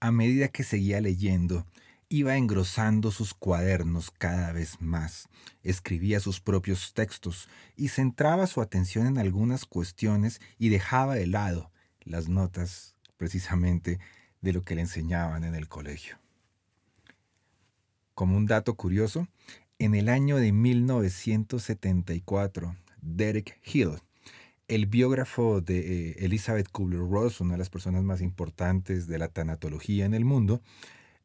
A 0.00 0.10
medida 0.10 0.48
que 0.48 0.64
seguía 0.64 1.00
leyendo, 1.00 1.64
iba 2.12 2.36
engrosando 2.36 3.12
sus 3.12 3.34
cuadernos 3.34 4.10
cada 4.10 4.50
vez 4.52 4.80
más, 4.80 5.28
escribía 5.62 6.18
sus 6.18 6.40
propios 6.40 6.92
textos 6.92 7.48
y 7.76 7.86
centraba 7.88 8.48
su 8.48 8.60
atención 8.60 9.06
en 9.06 9.16
algunas 9.16 9.64
cuestiones 9.64 10.40
y 10.58 10.70
dejaba 10.70 11.14
de 11.14 11.28
lado 11.28 11.70
las 12.02 12.28
notas 12.28 12.96
precisamente 13.16 14.00
de 14.40 14.52
lo 14.52 14.62
que 14.62 14.74
le 14.74 14.80
enseñaban 14.80 15.44
en 15.44 15.54
el 15.54 15.68
colegio. 15.68 16.18
Como 18.14 18.36
un 18.36 18.46
dato 18.46 18.74
curioso, 18.74 19.28
en 19.78 19.94
el 19.94 20.08
año 20.08 20.34
de 20.36 20.50
1974, 20.50 22.74
Derek 23.00 23.60
Hill, 23.64 24.00
el 24.66 24.86
biógrafo 24.86 25.60
de 25.60 25.78
eh, 25.78 26.16
Elizabeth 26.24 26.72
Kubler-Ross, 26.72 27.40
una 27.40 27.52
de 27.52 27.58
las 27.58 27.70
personas 27.70 28.02
más 28.02 28.20
importantes 28.20 29.06
de 29.06 29.18
la 29.18 29.28
tanatología 29.28 30.06
en 30.06 30.14
el 30.14 30.24
mundo, 30.24 30.60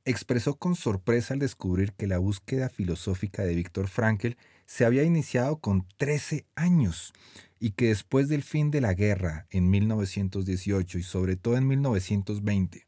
expresó 0.05 0.55
con 0.55 0.75
sorpresa 0.75 1.33
al 1.33 1.39
descubrir 1.39 1.93
que 1.93 2.07
la 2.07 2.19
búsqueda 2.19 2.69
filosófica 2.69 3.43
de 3.43 3.55
Víctor 3.55 3.87
Frankl 3.87 4.37
se 4.65 4.85
había 4.85 5.03
iniciado 5.03 5.57
con 5.57 5.87
13 5.97 6.45
años 6.55 7.13
y 7.59 7.71
que 7.71 7.87
después 7.87 8.27
del 8.27 8.43
fin 8.43 8.71
de 8.71 8.81
la 8.81 8.93
guerra 8.93 9.47
en 9.49 9.69
1918 9.69 10.99
y 10.99 11.03
sobre 11.03 11.35
todo 11.35 11.57
en 11.57 11.67
1920, 11.67 12.85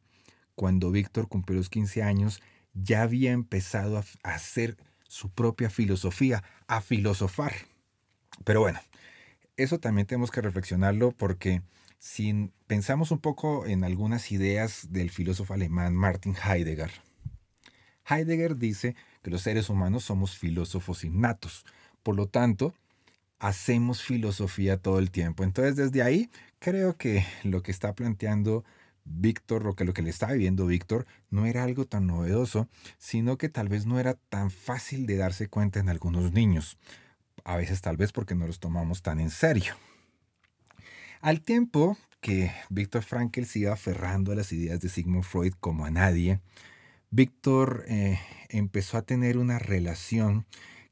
cuando 0.55 0.91
Víctor 0.91 1.27
cumplió 1.27 1.57
los 1.57 1.69
15 1.69 2.03
años, 2.03 2.41
ya 2.73 3.01
había 3.01 3.31
empezado 3.31 3.97
a 3.97 4.05
hacer 4.23 4.77
su 5.07 5.31
propia 5.31 5.69
filosofía, 5.69 6.43
a 6.67 6.81
filosofar. 6.81 7.53
Pero 8.43 8.61
bueno, 8.61 8.79
eso 9.55 9.79
también 9.79 10.05
tenemos 10.05 10.29
que 10.29 10.41
reflexionarlo 10.41 11.11
porque 11.11 11.63
si 11.99 12.51
pensamos 12.67 13.11
un 13.11 13.19
poco 13.19 13.65
en 13.65 13.83
algunas 13.83 14.31
ideas 14.31 14.87
del 14.91 15.09
filósofo 15.09 15.53
alemán 15.53 15.95
Martin 15.95 16.35
Heidegger, 16.35 16.91
Heidegger 18.09 18.57
dice 18.57 18.95
que 19.21 19.31
los 19.31 19.41
seres 19.41 19.69
humanos 19.69 20.03
somos 20.03 20.37
filósofos 20.37 21.03
innatos, 21.03 21.65
por 22.03 22.15
lo 22.15 22.27
tanto, 22.27 22.73
hacemos 23.39 24.01
filosofía 24.01 24.77
todo 24.77 24.99
el 24.99 25.11
tiempo. 25.11 25.43
Entonces, 25.43 25.75
desde 25.75 26.01
ahí, 26.01 26.29
creo 26.59 26.97
que 26.97 27.25
lo 27.43 27.61
que 27.61 27.71
está 27.71 27.93
planteando 27.93 28.63
Víctor, 29.03 29.67
o 29.67 29.75
que 29.75 29.85
lo 29.85 29.93
que 29.93 30.01
le 30.01 30.09
está 30.09 30.31
viviendo 30.31 30.65
Víctor, 30.65 31.05
no 31.29 31.45
era 31.45 31.63
algo 31.63 31.85
tan 31.85 32.07
novedoso, 32.07 32.67
sino 32.97 33.37
que 33.37 33.49
tal 33.49 33.69
vez 33.69 33.85
no 33.85 33.99
era 33.99 34.15
tan 34.29 34.51
fácil 34.51 35.05
de 35.05 35.17
darse 35.17 35.47
cuenta 35.47 35.79
en 35.79 35.89
algunos 35.89 36.33
niños 36.33 36.77
a 37.47 37.55
veces 37.55 37.81
tal 37.81 37.95
vez 37.95 38.11
porque 38.11 38.35
no 38.35 38.45
los 38.45 38.59
tomamos 38.59 39.01
tan 39.01 39.19
en 39.19 39.29
serio. 39.29 39.73
Al 41.21 41.41
tiempo 41.41 41.97
que 42.19 42.51
Víctor 42.69 43.03
Frankl 43.03 43.45
se 43.45 43.59
iba 43.59 43.73
aferrando 43.73 44.33
a 44.33 44.35
las 44.35 44.51
ideas 44.51 44.81
de 44.81 44.89
Sigmund 44.89 45.23
Freud 45.23 45.53
como 45.59 45.85
a 45.85 45.89
nadie, 45.89 46.41
Víctor 47.17 47.83
eh, 47.87 48.19
empezó 48.47 48.95
a 48.95 49.01
tener 49.01 49.39
una 49.39 49.57
relación 49.57 50.45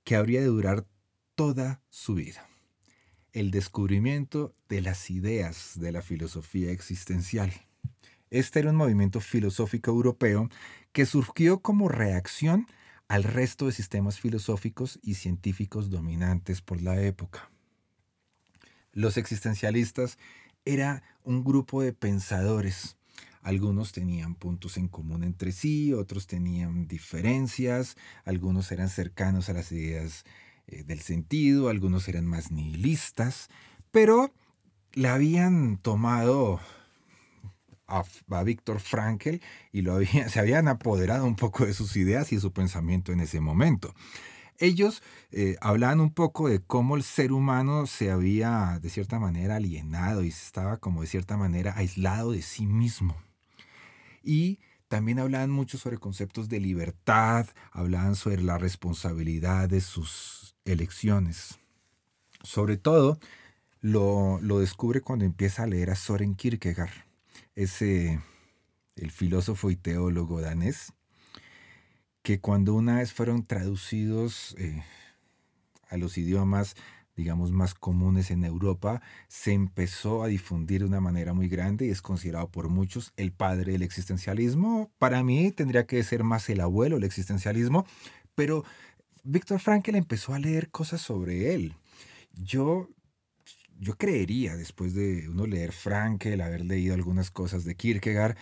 que 0.04 0.16
habría 0.16 0.40
de 0.40 0.48
durar 0.48 0.88
toda 1.36 1.84
su 1.92 2.16
vida. 2.16 2.50
El 3.32 3.52
descubrimiento 3.52 4.56
de 4.68 4.82
las 4.82 5.12
ideas 5.12 5.74
de 5.76 5.92
la 5.92 6.02
filosofía 6.02 6.72
existencial. 6.72 7.54
Este 8.32 8.58
era 8.58 8.72
un 8.72 8.76
movimiento 8.76 9.20
filosófico 9.20 9.92
europeo 9.92 10.50
que 10.94 11.06
surgió 11.06 11.60
como 11.60 11.90
reacción 11.90 12.66
al 13.08 13.24
resto 13.24 13.68
de 13.68 13.74
sistemas 13.74 14.20
filosóficos 14.20 14.98
y 15.04 15.14
científicos 15.14 15.92
dominantes 15.92 16.60
por 16.60 16.82
la 16.82 17.00
época. 17.04 17.52
Los 18.94 19.18
existencialistas 19.18 20.18
era 20.66 21.04
un 21.24 21.44
grupo 21.44 21.84
de 21.84 21.94
pensadores. 21.94 22.98
Algunos 23.46 23.92
tenían 23.92 24.34
puntos 24.34 24.76
en 24.76 24.88
común 24.88 25.24
entre 25.24 25.52
sí, 25.52 25.94
otros 25.94 26.26
tenían 26.26 26.88
diferencias, 26.88 27.96
algunos 28.24 28.72
eran 28.72 28.90
cercanos 28.90 29.50
a 29.50 29.54
las 29.54 29.72
ideas 29.72 30.26
eh, 30.66 30.82
del 30.82 31.00
sentido, 31.00 31.70
algunos 31.70 32.08
eran 32.08 32.26
más 32.26 32.50
nihilistas, 32.50 33.52
pero 33.92 34.34
la 34.94 35.14
habían 35.14 35.78
tomado 35.78 36.60
a, 37.86 38.04
Víctor 38.44 38.80
Frankl 38.80 39.36
y 39.72 39.84
se 40.28 40.40
habían 40.40 40.68
apoderado 40.68 41.28
un 41.28 41.36
poco 41.36 41.68
de 41.68 41.76
sus 41.76 41.96
ideas 41.98 42.34
y 42.34 42.40
su 42.40 42.52
pensamiento 42.52 43.12
en 43.12 43.20
ese 43.20 43.42
momento. 43.42 43.94
Ellos 44.58 45.04
eh, 45.30 45.56
hablaban 45.62 46.00
un 46.00 46.12
poco 46.12 46.50
de 46.50 46.62
cómo 46.62 46.96
el 46.96 47.04
ser 47.04 47.32
humano 47.32 47.86
se 47.86 48.10
había 48.10 48.80
de 48.82 48.90
cierta 48.90 49.20
manera 49.20 49.58
alienado 49.58 50.24
y 50.24 50.30
estaba 50.30 50.78
como 50.78 51.02
de 51.02 51.08
cierta 51.08 51.38
manera 51.38 51.76
aislado 51.78 52.32
de 52.32 52.42
sí 52.42 52.66
mismo. 52.66 53.25
Y 54.26 54.60
también 54.90 55.20
hablaban 55.20 55.52
mucho 55.52 55.78
sobre 55.78 55.98
conceptos 55.98 56.50
de 56.50 56.60
libertad, 56.60 57.48
hablaban 57.72 58.16
sobre 58.16 58.42
la 58.42 58.58
responsabilidad 58.58 59.70
de 59.70 59.80
sus 59.80 60.56
elecciones. 60.66 61.60
Sobre 62.44 62.76
todo, 62.76 63.20
lo, 63.82 64.40
lo 64.42 64.60
descubre 64.60 65.00
cuando 65.00 65.26
empieza 65.26 65.64
a 65.64 65.68
leer 65.68 65.92
a 65.92 65.96
Soren 65.96 66.36
Kierkegaard 66.36 67.06
ese, 67.56 68.20
el 68.96 69.12
filósofo 69.12 69.72
y 69.72 69.76
teólogo 69.76 70.42
danés, 70.42 70.94
que 72.22 72.40
cuando 72.40 72.74
una 72.74 72.98
vez 72.98 73.14
fueron 73.14 73.46
traducidos 73.46 74.56
eh, 74.58 74.84
a 75.90 75.98
los 75.98 76.18
idiomas, 76.18 76.76
digamos, 77.16 77.52
más 77.52 77.74
comunes 77.74 78.32
en 78.32 78.44
Europa, 78.44 79.02
se 79.28 79.54
empezó 79.54 80.24
a 80.24 80.28
difundir 80.28 80.82
de 80.82 80.88
una 80.88 81.02
manera 81.02 81.34
muy 81.34 81.48
grande 81.48 81.88
y 81.88 81.90
es 81.90 82.02
considerado 82.02 82.50
por 82.50 82.70
muchos 82.70 83.14
el 83.18 83.32
padre 83.32 83.74
del 83.74 83.84
existencialismo. 83.84 84.92
Para 84.98 85.24
mí 85.24 85.52
tendría 85.52 85.86
que 85.86 86.04
ser 86.04 86.24
más 86.24 86.50
el 86.50 86.62
abuelo 86.62 86.96
del 86.96 87.06
existencialismo, 87.06 87.86
pero 88.36 88.64
Víctor 89.24 89.60
Frankl 89.60 89.96
empezó 89.96 90.34
a 90.34 90.40
leer 90.40 90.70
cosas 90.70 91.02
sobre 91.02 91.54
él. 91.54 91.74
Yo 92.34 92.90
yo 93.80 93.98
creería, 93.98 94.56
después 94.56 94.94
de 94.94 95.28
uno 95.30 95.46
leer 95.46 95.72
Frankel, 95.72 96.42
haber 96.42 96.64
leído 96.64 96.94
algunas 96.96 97.32
cosas 97.32 97.66
de 97.66 97.76
Kierkegaard, 97.76 98.38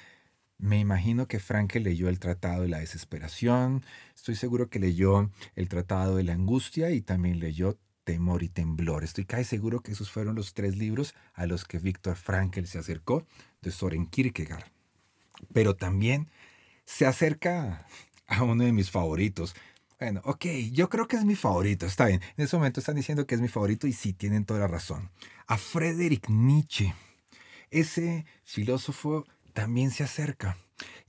me 0.57 0.79
imagino 0.79 1.27
que 1.27 1.39
Frankel 1.39 1.83
leyó 1.83 2.07
el 2.07 2.19
Tratado 2.19 2.61
de 2.61 2.69
la 2.69 2.79
Desesperación, 2.79 3.83
estoy 4.15 4.35
seguro 4.35 4.69
que 4.69 4.79
leyó 4.79 5.29
el 5.55 5.67
Tratado 5.67 6.15
de 6.15 6.23
la 6.23 6.33
Angustia 6.33 6.91
y 6.91 7.01
también 7.01 7.39
leyó 7.39 7.77
Temor 8.03 8.43
y 8.43 8.49
Temblor. 8.49 9.03
Estoy 9.03 9.25
casi 9.25 9.45
seguro 9.45 9.81
que 9.81 9.91
esos 9.91 10.11
fueron 10.11 10.35
los 10.35 10.53
tres 10.53 10.77
libros 10.77 11.15
a 11.33 11.45
los 11.45 11.65
que 11.65 11.79
Víctor 11.79 12.15
Frankel 12.15 12.67
se 12.67 12.79
acercó 12.79 13.25
de 13.61 13.71
Soren 13.71 14.05
Kierkegaard. 14.05 14.65
Pero 15.53 15.75
también 15.75 16.29
se 16.85 17.05
acerca 17.05 17.87
a 18.27 18.43
uno 18.43 18.63
de 18.63 18.71
mis 18.71 18.91
favoritos, 18.91 19.55
bueno, 19.99 20.21
ok, 20.25 20.45
yo 20.73 20.89
creo 20.89 21.07
que 21.07 21.15
es 21.15 21.23
mi 21.23 21.35
favorito, 21.35 21.85
está 21.85 22.07
bien. 22.07 22.21
En 22.35 22.43
ese 22.43 22.57
momento 22.57 22.81
están 22.81 22.95
diciendo 22.95 23.25
que 23.25 23.35
es 23.35 23.41
mi 23.41 23.47
favorito 23.47 23.87
y 23.87 23.93
sí, 23.93 24.11
tienen 24.11 24.43
toda 24.43 24.59
la 24.59 24.67
razón. 24.67 25.09
A 25.47 25.57
Friedrich 25.57 26.27
Nietzsche, 26.27 26.93
ese 27.71 28.25
filósofo 28.43 29.25
también 29.53 29.91
se 29.91 30.03
acerca. 30.03 30.57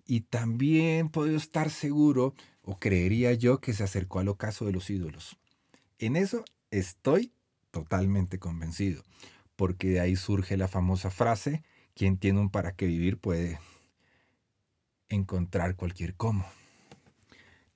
Y 0.06 0.20
también 0.20 1.08
puedo 1.08 1.36
estar 1.36 1.70
seguro 1.70 2.34
o 2.62 2.78
creería 2.78 3.32
yo 3.32 3.60
que 3.60 3.72
se 3.72 3.82
acercó 3.82 4.20
al 4.20 4.28
ocaso 4.28 4.64
de 4.64 4.72
los 4.72 4.88
ídolos. 4.90 5.38
En 5.98 6.14
eso 6.14 6.44
estoy 6.78 7.32
totalmente 7.70 8.38
convencido, 8.38 9.02
porque 9.56 9.88
de 9.88 10.00
ahí 10.00 10.16
surge 10.16 10.56
la 10.56 10.68
famosa 10.68 11.10
frase, 11.10 11.62
quien 11.94 12.18
tiene 12.18 12.40
un 12.40 12.50
para 12.50 12.72
qué 12.72 12.86
vivir 12.86 13.18
puede 13.18 13.58
encontrar 15.08 15.76
cualquier 15.76 16.14
cómo. 16.14 16.46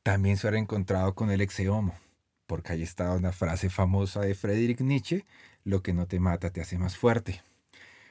También 0.03 0.37
se 0.37 0.47
habrá 0.47 0.59
encontrado 0.59 1.15
con 1.15 1.31
el 1.31 1.41
exeomo, 1.41 1.95
porque 2.47 2.73
ahí 2.73 2.83
está 2.83 3.13
una 3.13 3.33
frase 3.33 3.71
famosa 3.71 4.21
de 4.21 4.35
Friedrich 4.35 4.81
Nietzsche, 4.81 5.25
lo 5.65 5.83
que 5.83 5.93
no 5.93 6.07
te 6.07 6.19
mata 6.19 6.51
te 6.51 6.61
hace 6.61 6.79
más 6.79 6.97
fuerte. 6.97 7.43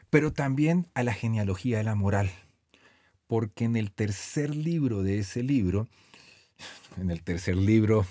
Pero 0.10 0.32
también 0.32 0.88
a 0.94 1.04
la 1.04 1.14
genealogía 1.14 1.80
de 1.80 1.84
la 1.84 1.96
moral, 1.96 2.32
porque 3.28 3.66
en 3.66 3.76
el 3.76 3.92
tercer 3.92 4.56
libro 4.56 5.04
de 5.04 5.20
ese 5.20 5.44
libro, 5.44 5.88
en 6.98 7.12
el 7.12 7.24
tercer 7.24 7.58
libro 7.58 8.06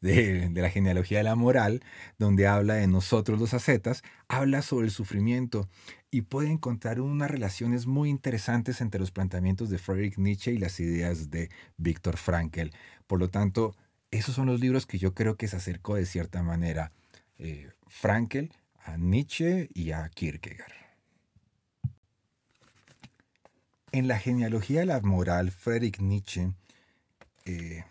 de, 0.00 0.50
la 0.54 0.70
genealogía 0.70 1.18
de 1.18 1.24
la 1.24 1.36
moral, 1.36 1.82
donde 2.18 2.46
habla 2.46 2.74
de 2.74 2.86
nosotros 2.86 3.38
los 3.38 3.54
ascetas, 3.54 4.02
habla 4.28 4.62
sobre 4.62 4.86
el 4.86 4.92
sufrimiento 4.92 5.68
y 6.10 6.22
puede 6.22 6.50
encontrar 6.50 7.00
unas 7.00 7.30
relaciones 7.30 7.86
muy 7.86 8.08
interesantes 8.08 8.80
entre 8.80 9.00
los 9.00 9.10
planteamientos 9.10 9.70
de 9.70 9.78
Friedrich 9.78 10.18
Nietzsche 10.18 10.52
y 10.52 10.58
las 10.58 10.80
ideas 10.80 11.30
de 11.30 11.50
Viktor 11.76 12.16
Frankl. 12.16 12.70
Por 13.06 13.20
lo 13.20 13.28
tanto, 13.28 13.76
esos 14.10 14.34
son 14.34 14.46
los 14.46 14.60
libros 14.60 14.86
que 14.86 14.98
yo 14.98 15.14
creo 15.14 15.36
que 15.36 15.48
se 15.48 15.56
acercó 15.56 15.94
de 15.94 16.06
cierta 16.06 16.42
manera 16.42 16.92
eh, 17.38 17.70
Frankl 17.86 18.46
a 18.84 18.96
Nietzsche 18.96 19.68
y 19.74 19.92
a 19.92 20.08
Kierkegaard. 20.08 20.72
En 23.92 24.08
la 24.08 24.18
genealogía 24.18 24.80
de 24.80 24.86
la 24.86 25.00
moral, 25.00 25.50
Friedrich 25.50 26.00
Nietzsche 26.00 26.52
eh, 27.44 27.84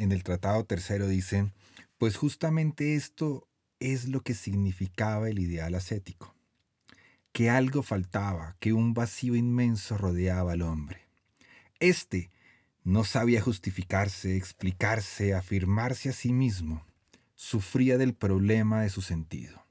en 0.00 0.12
el 0.12 0.24
Tratado 0.24 0.64
Tercero 0.64 1.06
dice, 1.06 1.52
pues 1.98 2.16
justamente 2.16 2.94
esto 2.94 3.46
es 3.80 4.08
lo 4.08 4.22
que 4.22 4.32
significaba 4.32 5.28
el 5.28 5.38
ideal 5.38 5.74
ascético, 5.74 6.34
que 7.32 7.50
algo 7.50 7.82
faltaba, 7.82 8.56
que 8.60 8.72
un 8.72 8.94
vacío 8.94 9.36
inmenso 9.36 9.98
rodeaba 9.98 10.52
al 10.52 10.62
hombre. 10.62 11.02
Este 11.80 12.30
no 12.82 13.04
sabía 13.04 13.42
justificarse, 13.42 14.38
explicarse, 14.38 15.34
afirmarse 15.34 16.08
a 16.08 16.12
sí 16.12 16.32
mismo, 16.32 16.82
sufría 17.34 17.98
del 17.98 18.14
problema 18.14 18.80
de 18.80 18.88
su 18.88 19.02
sentido, 19.02 19.66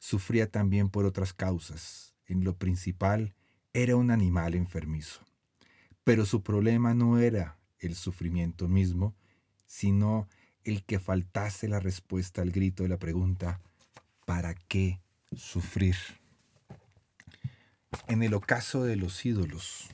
sufría 0.00 0.50
también 0.50 0.88
por 0.88 1.04
otras 1.04 1.32
causas, 1.32 2.12
en 2.26 2.42
lo 2.42 2.56
principal 2.56 3.36
era 3.72 3.94
un 3.94 4.10
animal 4.10 4.56
enfermizo, 4.56 5.20
pero 6.02 6.26
su 6.26 6.42
problema 6.42 6.92
no 6.92 7.20
era 7.20 7.56
el 7.78 7.94
sufrimiento 7.94 8.66
mismo, 8.66 9.14
sino 9.70 10.26
el 10.64 10.82
que 10.82 10.98
faltase 10.98 11.68
la 11.68 11.78
respuesta 11.78 12.42
al 12.42 12.50
grito 12.50 12.82
de 12.82 12.88
la 12.88 12.98
pregunta, 12.98 13.60
¿para 14.26 14.56
qué 14.56 14.98
sufrir? 15.32 15.94
En 18.08 18.24
el 18.24 18.34
ocaso 18.34 18.82
de 18.82 18.96
los 18.96 19.24
ídolos 19.24 19.90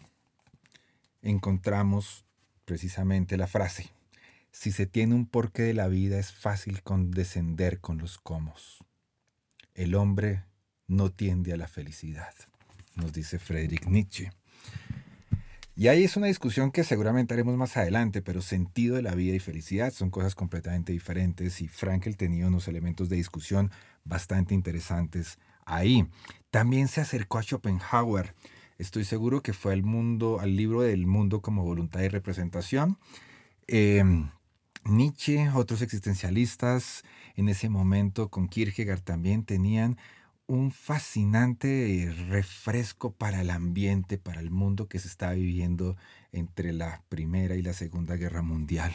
encontramos 1.20 2.24
precisamente 2.64 3.36
la 3.36 3.46
frase, 3.46 3.92
si 4.50 4.72
se 4.72 4.86
tiene 4.86 5.14
un 5.14 5.26
porqué 5.26 5.64
de 5.64 5.74
la 5.74 5.88
vida 5.88 6.18
es 6.18 6.32
fácil 6.32 6.82
condescender 6.82 7.78
con 7.78 7.98
los 7.98 8.16
comos. 8.16 8.82
El 9.74 9.94
hombre 9.94 10.42
no 10.86 11.12
tiende 11.12 11.52
a 11.52 11.58
la 11.58 11.68
felicidad, 11.68 12.32
nos 12.94 13.12
dice 13.12 13.38
Friedrich 13.38 13.86
Nietzsche. 13.86 14.32
Y 15.78 15.88
ahí 15.88 16.04
es 16.04 16.16
una 16.16 16.28
discusión 16.28 16.70
que 16.70 16.84
seguramente 16.84 17.34
haremos 17.34 17.54
más 17.58 17.76
adelante, 17.76 18.22
pero 18.22 18.40
sentido 18.40 18.96
de 18.96 19.02
la 19.02 19.14
vida 19.14 19.36
y 19.36 19.40
felicidad 19.40 19.92
son 19.92 20.08
cosas 20.08 20.34
completamente 20.34 20.94
diferentes 20.94 21.60
y 21.60 21.68
Frankel 21.68 22.16
tenía 22.16 22.46
unos 22.46 22.66
elementos 22.66 23.10
de 23.10 23.16
discusión 23.16 23.70
bastante 24.02 24.54
interesantes 24.54 25.38
ahí. 25.66 26.08
También 26.50 26.88
se 26.88 27.02
acercó 27.02 27.36
a 27.36 27.42
Schopenhauer. 27.42 28.34
Estoy 28.78 29.04
seguro 29.04 29.42
que 29.42 29.52
fue 29.52 29.74
al 29.74 29.82
mundo, 29.82 30.40
al 30.40 30.56
libro 30.56 30.80
del 30.80 31.06
mundo 31.06 31.42
como 31.42 31.62
voluntad 31.62 32.00
y 32.00 32.08
representación. 32.08 32.96
Em, 33.66 34.30
Nietzsche, 34.84 35.50
otros 35.50 35.82
existencialistas 35.82 37.04
en 37.34 37.50
ese 37.50 37.68
momento 37.68 38.30
con 38.30 38.48
Kierkegaard 38.48 39.02
también 39.02 39.44
tenían 39.44 39.98
un 40.46 40.70
fascinante 40.70 42.14
refresco 42.28 43.12
para 43.12 43.40
el 43.40 43.50
ambiente, 43.50 44.16
para 44.18 44.40
el 44.40 44.50
mundo 44.50 44.88
que 44.88 44.98
se 44.98 45.08
está 45.08 45.32
viviendo 45.32 45.96
entre 46.32 46.72
la 46.72 47.02
Primera 47.08 47.56
y 47.56 47.62
la 47.62 47.72
Segunda 47.72 48.16
Guerra 48.16 48.42
Mundial. 48.42 48.94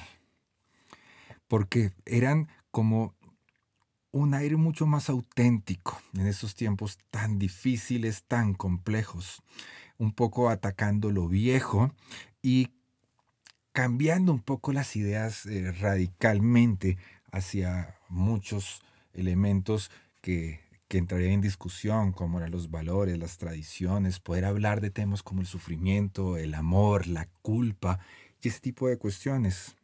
Porque 1.48 1.92
eran 2.06 2.48
como 2.72 3.14
un 4.12 4.34
aire 4.34 4.56
mucho 4.56 4.86
más 4.86 5.10
auténtico 5.10 6.02
en 6.14 6.28
esos 6.28 6.56
tiempos 6.56 6.98
tan 7.10 7.40
difíciles, 7.40 8.24
tan 8.24 8.54
complejos, 8.54 9.42
un 9.98 10.14
poco 10.14 10.50
atacando 10.50 11.12
lo 11.12 11.28
viejo 11.28 11.94
y 12.42 12.70
cambiando 13.74 14.32
un 14.34 14.42
poco 14.42 14.74
las 14.74 14.96
ideas 14.96 15.46
eh, 15.46 15.72
radicalmente 15.72 16.98
hacia 17.32 17.96
muchos 18.10 18.82
elementos 19.14 19.92
que 20.22 20.60
que 20.92 20.98
entraría 20.98 21.32
en 21.32 21.40
discusión, 21.40 22.12
como 22.12 22.40
eran 22.40 22.52
los 22.52 22.70
valores, 22.70 23.18
las 23.18 23.38
tradiciones, 23.38 24.20
poder 24.20 24.44
hablar 24.44 24.82
de 24.82 24.90
temas 24.90 25.24
como 25.24 25.40
el 25.40 25.48
sufrimiento, 25.48 26.36
el 26.36 26.54
amor, 26.54 27.08
la 27.08 27.30
culpa 27.42 28.00
y 28.42 28.50
ese 28.50 28.60
tipo 28.60 28.90
de 28.90 28.98
cuestiones. 28.98 29.78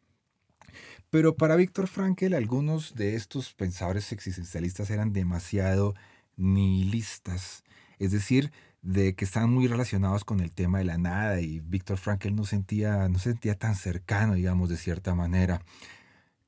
Pero 1.10 1.38
para 1.38 1.56
Víctor 1.56 1.88
Frankl, 1.88 2.34
algunos 2.34 2.93
de 2.96 3.15
estos 3.15 3.54
pensadores 3.54 4.12
existencialistas 4.12 4.89
eran 4.89 5.13
demasiado 5.13 5.96
nihilistas, 6.36 7.63
es 8.00 8.12
decir, 8.12 8.52
de 8.82 9.15
que 9.15 9.24
estaban 9.24 9.50
muy 9.50 9.67
relacionados 9.67 10.26
con 10.26 10.41
el 10.41 10.52
tema 10.52 10.80
de 10.80 10.84
la 10.84 10.98
nada 10.98 11.39
y 11.39 11.62
Víctor 11.62 12.00
Frankl 12.00 12.36
no 12.36 12.43
sentía, 12.43 13.08
no 13.08 13.20
sentía 13.20 13.56
tan 13.56 13.76
cercano, 13.76 14.34
digamos, 14.34 14.67
de 14.67 14.76
cierta 14.76 15.15
manera. 15.15 15.62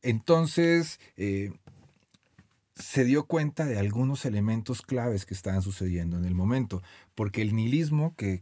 Entonces, 0.02 1.00
eh, 1.15 1.54
se 2.80 3.04
dio 3.04 3.26
cuenta 3.26 3.65
de 3.65 3.78
algunos 3.78 4.26
elementos 4.26 4.82
claves 4.82 5.26
que 5.26 5.34
estaban 5.34 5.62
sucediendo 5.62 6.18
en 6.18 6.24
el 6.24 6.34
momento, 6.34 6.82
porque 7.13 7.42
el 7.42 7.54
nihilismo 7.54 8.15
que, 8.15 8.42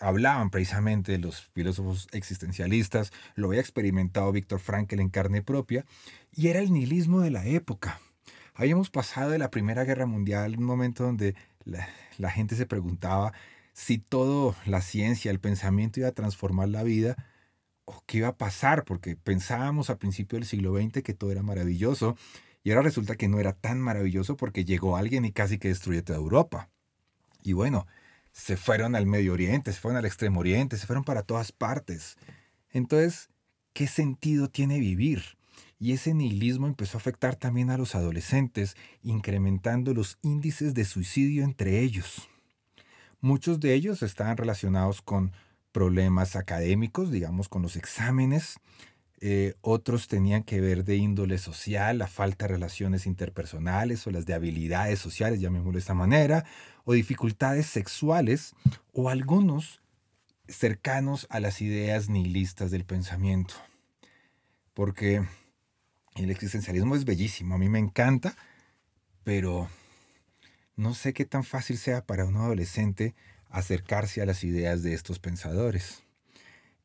hablaban 0.00 0.50
precisamente 0.50 1.16
los 1.18 1.40
filósofos 1.54 2.06
existencialistas 2.12 3.10
lo 3.34 3.48
había 3.48 3.60
experimentado 3.60 4.32
Víctor 4.32 4.60
Frankl 4.60 5.00
en 5.00 5.08
carne 5.08 5.42
propia, 5.42 5.86
y 6.30 6.48
era 6.48 6.60
el 6.60 6.72
nihilismo 6.72 7.20
de 7.20 7.30
la 7.30 7.46
época. 7.46 8.00
Habíamos 8.54 8.90
pasado 8.90 9.30
de 9.30 9.38
la 9.38 9.50
Primera 9.50 9.84
Guerra 9.84 10.04
Mundial, 10.04 10.56
un 10.58 10.64
momento 10.64 11.04
donde 11.04 11.34
la, 11.64 12.30
gente 12.30 12.56
se 12.56 12.66
preguntaba 12.66 13.32
si 13.72 13.96
todo 13.96 14.54
la 14.66 14.82
ciencia, 14.82 15.30
el 15.30 15.40
pensamiento 15.40 16.00
iba 16.00 16.08
a 16.10 16.12
transformar 16.12 16.68
la 16.68 16.82
vida, 16.82 17.16
o 17.86 18.04
qué 18.06 18.18
iba 18.18 18.28
a 18.28 18.36
pasar, 18.36 18.84
porque 18.84 19.16
pensábamos 19.16 19.88
a 19.88 19.98
principio 19.98 20.38
del 20.38 20.46
siglo 20.46 20.76
XX 20.76 21.02
que 21.02 21.14
todo 21.14 21.32
era 21.32 21.42
maravilloso, 21.42 22.16
y 22.62 22.70
ahora 22.70 22.82
resulta 22.82 23.16
que 23.16 23.28
no 23.28 23.40
era 23.40 23.52
tan 23.52 23.80
maravilloso 23.80 24.36
porque 24.36 24.64
llegó 24.64 24.96
alguien 24.96 25.24
y 25.24 25.32
casi 25.32 25.58
que 25.58 25.68
destruyó 25.68 26.04
toda 26.04 26.18
Europa. 26.18 26.68
Y 27.42 27.54
bueno, 27.54 27.86
se 28.32 28.56
fueron 28.56 28.94
al 28.94 29.06
Medio 29.06 29.32
Oriente, 29.32 29.72
se 29.72 29.80
fueron 29.80 29.96
al 29.98 30.04
Extremo 30.04 30.40
Oriente, 30.40 30.76
se 30.76 30.86
fueron 30.86 31.04
para 31.04 31.22
todas 31.22 31.52
partes. 31.52 32.16
Entonces, 32.70 33.28
¿qué 33.72 33.86
sentido 33.86 34.48
tiene 34.48 34.78
vivir? 34.78 35.38
Y 35.78 35.92
ese 35.92 36.12
nihilismo 36.12 36.66
empezó 36.66 36.98
a 36.98 37.00
afectar 37.00 37.36
también 37.36 37.70
a 37.70 37.78
los 37.78 37.94
adolescentes, 37.94 38.76
incrementando 39.02 39.94
los 39.94 40.18
índices 40.20 40.74
de 40.74 40.84
suicidio 40.84 41.42
entre 41.42 41.80
ellos. 41.80 42.28
Muchos 43.22 43.60
de 43.60 43.74
ellos 43.74 44.02
estaban 44.02 44.36
relacionados 44.36 45.00
con 45.00 45.32
problemas 45.72 46.36
académicos, 46.36 47.10
digamos, 47.10 47.48
con 47.48 47.62
los 47.62 47.76
exámenes, 47.76 48.58
eh, 49.22 49.54
otros 49.60 50.08
tenían 50.08 50.44
que 50.44 50.62
ver 50.62 50.84
de 50.84 50.96
índole 50.96 51.36
social, 51.36 51.98
la 51.98 52.06
falta 52.06 52.46
de 52.46 52.54
relaciones 52.54 53.06
interpersonales 53.06 54.06
o 54.06 54.10
las 54.10 54.24
de 54.24 54.32
habilidades 54.32 54.98
sociales, 54.98 55.40
llamémoslo 55.40 55.72
de 55.72 55.80
esta 55.80 55.94
manera, 55.94 56.46
o 56.84 56.94
dificultades 56.94 57.66
sexuales, 57.66 58.54
o 58.92 59.10
algunos 59.10 59.82
cercanos 60.48 61.26
a 61.30 61.38
las 61.38 61.60
ideas 61.60 62.08
nihilistas 62.08 62.70
del 62.70 62.86
pensamiento. 62.86 63.54
Porque 64.72 65.22
el 66.16 66.30
existencialismo 66.30 66.96
es 66.96 67.04
bellísimo, 67.04 67.54
a 67.54 67.58
mí 67.58 67.68
me 67.68 67.78
encanta, 67.78 68.34
pero 69.22 69.68
no 70.76 70.94
sé 70.94 71.12
qué 71.12 71.26
tan 71.26 71.44
fácil 71.44 71.76
sea 71.76 72.06
para 72.06 72.24
un 72.24 72.36
adolescente 72.36 73.14
acercarse 73.50 74.22
a 74.22 74.26
las 74.26 74.44
ideas 74.44 74.82
de 74.82 74.94
estos 74.94 75.18
pensadores. 75.18 76.04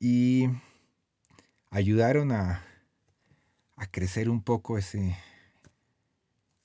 Y 0.02 0.50
ayudaron 1.76 2.32
a, 2.32 2.64
a 3.76 3.86
crecer 3.88 4.30
un 4.30 4.42
poco 4.42 4.78
ese, 4.78 5.18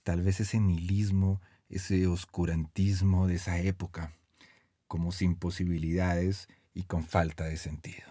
tal 0.04 0.22
vez 0.22 0.38
ese 0.38 0.60
nihilismo, 0.60 1.40
ese 1.68 2.06
oscurantismo 2.06 3.26
de 3.26 3.34
esa 3.34 3.58
época, 3.58 4.12
como 4.86 5.10
sin 5.10 5.34
posibilidades 5.34 6.46
y 6.74 6.84
con 6.84 7.04
falta 7.04 7.46
de 7.46 7.56
sentido. 7.56 8.06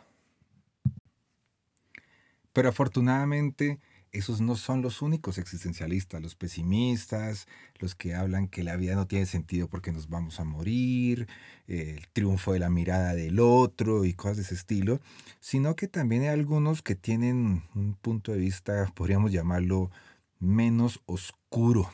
Pero 2.51 2.67
afortunadamente 2.67 3.79
esos 4.11 4.41
no 4.41 4.55
son 4.55 4.81
los 4.81 5.01
únicos 5.01 5.37
existencialistas, 5.37 6.21
los 6.21 6.35
pesimistas, 6.35 7.47
los 7.79 7.95
que 7.95 8.15
hablan 8.15 8.47
que 8.47 8.63
la 8.63 8.75
vida 8.75 8.95
no 8.95 9.07
tiene 9.07 9.25
sentido 9.25 9.67
porque 9.67 9.91
nos 9.91 10.09
vamos 10.09 10.39
a 10.39 10.43
morir, 10.43 11.27
el 11.67 12.07
triunfo 12.13 12.53
de 12.53 12.59
la 12.59 12.69
mirada 12.69 13.13
del 13.13 13.39
otro 13.39 14.05
y 14.05 14.13
cosas 14.13 14.37
de 14.37 14.43
ese 14.43 14.55
estilo, 14.55 14.99
sino 15.39 15.75
que 15.75 15.87
también 15.87 16.23
hay 16.23 16.29
algunos 16.29 16.81
que 16.81 16.95
tienen 16.95 17.63
un 17.75 17.95
punto 17.95 18.31
de 18.31 18.39
vista, 18.39 18.91
podríamos 18.95 19.31
llamarlo, 19.31 19.91
menos 20.39 21.01
oscuro, 21.05 21.91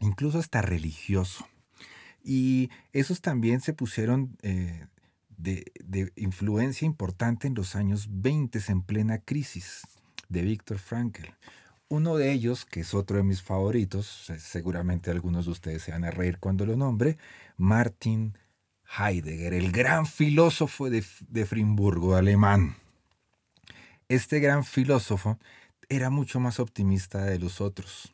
incluso 0.00 0.38
hasta 0.38 0.62
religioso. 0.62 1.46
Y 2.24 2.70
esos 2.92 3.20
también 3.20 3.60
se 3.60 3.72
pusieron 3.72 4.36
eh, 4.42 4.86
de, 5.36 5.70
de, 5.84 6.12
influencia 6.16 6.84
importante 6.84 7.46
en 7.46 7.54
los 7.54 7.76
años 7.76 8.08
20 8.10 8.58
en 8.68 8.82
plena 8.82 9.18
crisis 9.18 9.82
de 10.28 10.42
Víctor 10.42 10.78
Frankl. 10.78 11.26
Uno 11.88 12.16
de 12.16 12.32
ellos, 12.32 12.64
que 12.64 12.80
es 12.80 12.92
otro 12.94 13.16
de 13.16 13.22
mis 13.22 13.42
favoritos, 13.42 14.30
seguramente 14.38 15.10
algunos 15.10 15.46
de 15.46 15.52
ustedes 15.52 15.82
se 15.82 15.92
van 15.92 16.04
a 16.04 16.10
reír 16.10 16.38
cuando 16.38 16.66
lo 16.66 16.76
nombre, 16.76 17.16
Martin 17.56 18.36
Heidegger, 18.98 19.54
el 19.54 19.72
gran 19.72 20.06
filósofo 20.06 20.90
de, 20.90 21.04
de 21.28 21.46
Frimburgo, 21.46 22.14
alemán. 22.14 22.76
Este 24.08 24.40
gran 24.40 24.64
filósofo 24.64 25.38
era 25.88 26.10
mucho 26.10 26.40
más 26.40 26.60
optimista 26.60 27.24
de 27.24 27.38
los 27.38 27.60
otros. 27.60 28.12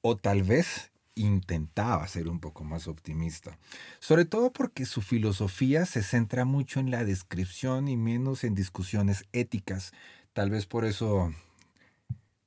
O 0.00 0.16
tal 0.16 0.42
vez 0.42 0.90
intentaba 1.14 2.06
ser 2.08 2.28
un 2.28 2.40
poco 2.40 2.64
más 2.64 2.88
optimista. 2.88 3.58
Sobre 3.98 4.24
todo 4.24 4.52
porque 4.52 4.86
su 4.86 5.02
filosofía 5.02 5.86
se 5.86 6.02
centra 6.02 6.44
mucho 6.44 6.80
en 6.80 6.90
la 6.90 7.04
descripción 7.04 7.88
y 7.88 7.96
menos 7.96 8.44
en 8.44 8.54
discusiones 8.54 9.24
éticas, 9.32 9.92
Tal 10.32 10.50
vez 10.50 10.66
por 10.66 10.84
eso 10.84 11.32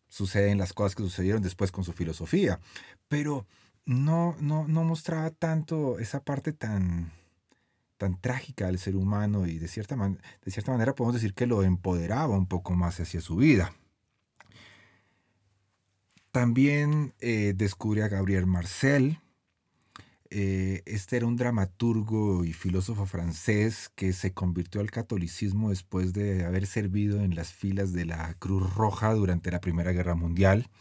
suceden 0.07 0.57
las 0.57 0.73
cosas 0.73 0.95
que 0.95 1.03
sucedieron 1.03 1.41
después 1.41 1.71
con 1.71 1.83
su 1.83 1.93
filosofía. 1.93 2.59
Pero 3.07 3.45
no, 3.85 4.35
no, 4.39 4.67
no 4.67 4.83
mostraba 4.83 5.31
tanto 5.31 5.99
esa 5.99 6.23
parte 6.23 6.53
tan, 6.53 7.11
tan 7.97 8.19
trágica 8.19 8.67
del 8.67 8.79
ser 8.79 8.95
humano 8.95 9.47
y 9.47 9.57
de 9.59 9.67
cierta, 9.67 9.95
de 9.95 10.51
cierta 10.51 10.71
manera 10.71 10.93
podemos 10.93 11.15
decir 11.15 11.33
que 11.33 11.47
lo 11.47 11.63
empoderaba 11.63 12.37
un 12.37 12.47
poco 12.47 12.73
más 12.73 12.99
hacia 12.99 13.21
su 13.21 13.35
vida. 13.35 13.73
También 16.31 17.13
eh, 17.19 17.53
descubre 17.55 18.03
a 18.03 18.07
Gabriel 18.07 18.45
Marcel, 18.45 19.19
eh, 20.35 20.81
este 20.87 21.17
era 21.17 21.27
un 21.27 21.35
dramaturgo 21.35 22.43
y 22.43 22.53
filósofo 22.53 23.05
francés 23.05 23.91
que 23.93 24.13
se 24.13 24.33
convirtió 24.33 24.81
al 24.81 24.89
catolicismo 24.89 25.69
después 25.69 26.11
de 26.11 26.43
haber 26.43 26.65
servido 26.65 27.21
en 27.21 27.35
las 27.35 27.53
filas 27.53 27.93
de 27.93 28.05
la 28.05 28.33
Cruz 28.39 28.73
Roja 28.73 29.13
durante 29.13 29.51
la 29.51 29.61
Primera 29.61 29.91
Guerra 29.91 30.15
Mundial. 30.15 30.71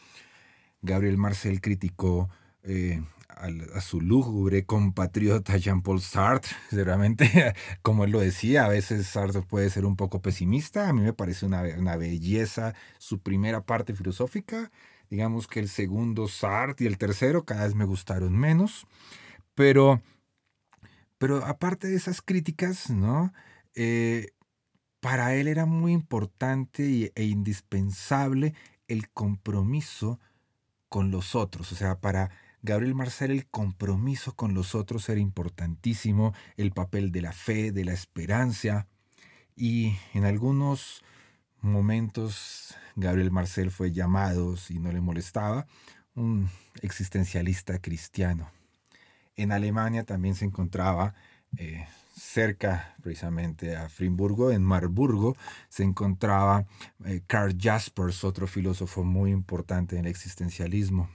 Gabriel 0.80 1.18
Marcel 1.18 1.60
criticó 1.60 2.30
eh, 2.62 3.02
a, 3.28 3.82
su 3.82 4.00
lúgubre 4.00 4.64
compatriota 4.64 5.58
Jean-Paul 5.58 6.00
Sartre. 6.00 6.56
Seguramente, 6.70 7.54
como 7.82 8.04
él 8.04 8.10
lo 8.10 8.20
decía, 8.20 8.64
a 8.64 8.68
veces 8.68 9.06
Sartre 9.06 9.42
puede 9.42 9.68
ser 9.68 9.84
un 9.84 9.96
poco 9.96 10.22
pesimista. 10.22 10.88
A 10.88 10.94
mí 10.94 11.02
me 11.02 11.12
parece 11.12 11.44
una, 11.44 11.60
una 11.76 11.96
belleza 11.96 12.74
su 12.96 13.18
primera 13.18 13.66
parte 13.66 13.92
filosófica. 13.92 14.70
Digamos 15.10 15.46
que 15.46 15.60
el 15.60 15.68
segundo 15.68 16.26
Sartre 16.26 16.86
y 16.86 16.88
el 16.88 16.96
tercero 16.96 17.44
cada 17.44 17.66
vez 17.66 17.74
me 17.74 17.84
gustaron 17.84 18.34
menos. 18.34 18.86
Pero, 19.54 20.02
pero 21.18 21.44
aparte 21.44 21.88
de 21.88 21.96
esas 21.96 22.22
críticas, 22.22 22.90
¿no? 22.90 23.32
Eh, 23.74 24.28
para 25.00 25.34
él 25.34 25.48
era 25.48 25.66
muy 25.66 25.92
importante 25.92 27.12
e 27.14 27.24
indispensable 27.24 28.54
el 28.86 29.10
compromiso 29.10 30.20
con 30.88 31.10
los 31.10 31.34
otros. 31.34 31.72
O 31.72 31.74
sea, 31.74 32.00
para 32.00 32.30
Gabriel 32.62 32.94
Marcel 32.94 33.32
el 33.32 33.46
compromiso 33.46 34.36
con 34.36 34.54
los 34.54 34.74
otros 34.74 35.08
era 35.08 35.20
importantísimo, 35.20 36.32
el 36.56 36.70
papel 36.70 37.10
de 37.10 37.22
la 37.22 37.32
fe, 37.32 37.72
de 37.72 37.84
la 37.84 37.92
esperanza. 37.92 38.86
Y 39.56 39.96
en 40.14 40.24
algunos 40.24 41.02
momentos 41.60 42.76
Gabriel 42.94 43.30
Marcel 43.30 43.70
fue 43.70 43.90
llamado, 43.90 44.56
si 44.56 44.78
no 44.78 44.92
le 44.92 45.00
molestaba, 45.00 45.66
un 46.14 46.48
existencialista 46.82 47.80
cristiano. 47.80 48.50
En 49.36 49.52
Alemania 49.52 50.04
también 50.04 50.34
se 50.34 50.44
encontraba 50.44 51.14
eh, 51.56 51.86
cerca 52.14 52.94
precisamente 53.02 53.76
a 53.76 53.88
Frimburgo, 53.88 54.50
en 54.50 54.62
Marburgo, 54.62 55.36
se 55.68 55.82
encontraba 55.82 56.66
eh, 57.04 57.22
Karl 57.26 57.56
Jaspers, 57.58 58.24
otro 58.24 58.46
filósofo 58.46 59.04
muy 59.04 59.30
importante 59.30 59.96
en 59.96 60.04
el 60.04 60.10
existencialismo. 60.10 61.08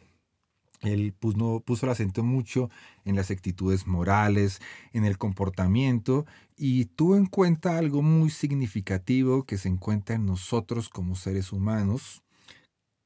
Él 0.82 1.14
puso, 1.18 1.62
puso 1.62 1.86
el 1.86 1.92
acento 1.92 2.24
mucho 2.24 2.70
en 3.04 3.16
las 3.16 3.32
actitudes 3.32 3.88
morales, 3.88 4.60
en 4.94 5.06
el 5.06 5.18
comportamiento 5.18 6.26
y 6.56 6.86
tuvo 6.86 7.18
en 7.18 7.26
cuenta 7.26 7.78
algo 7.78 8.04
muy 8.04 8.30
significativo 8.30 9.44
que 9.44 9.58
se 9.58 9.70
encuentra 9.70 10.16
en 10.16 10.26
nosotros 10.28 10.90
como 10.90 11.16
seres 11.16 11.52
humanos, 11.52 12.22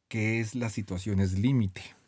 que 0.09 0.41
es 0.41 0.53
las 0.55 0.74
situaciones 0.74 1.39
límite. 1.39 2.01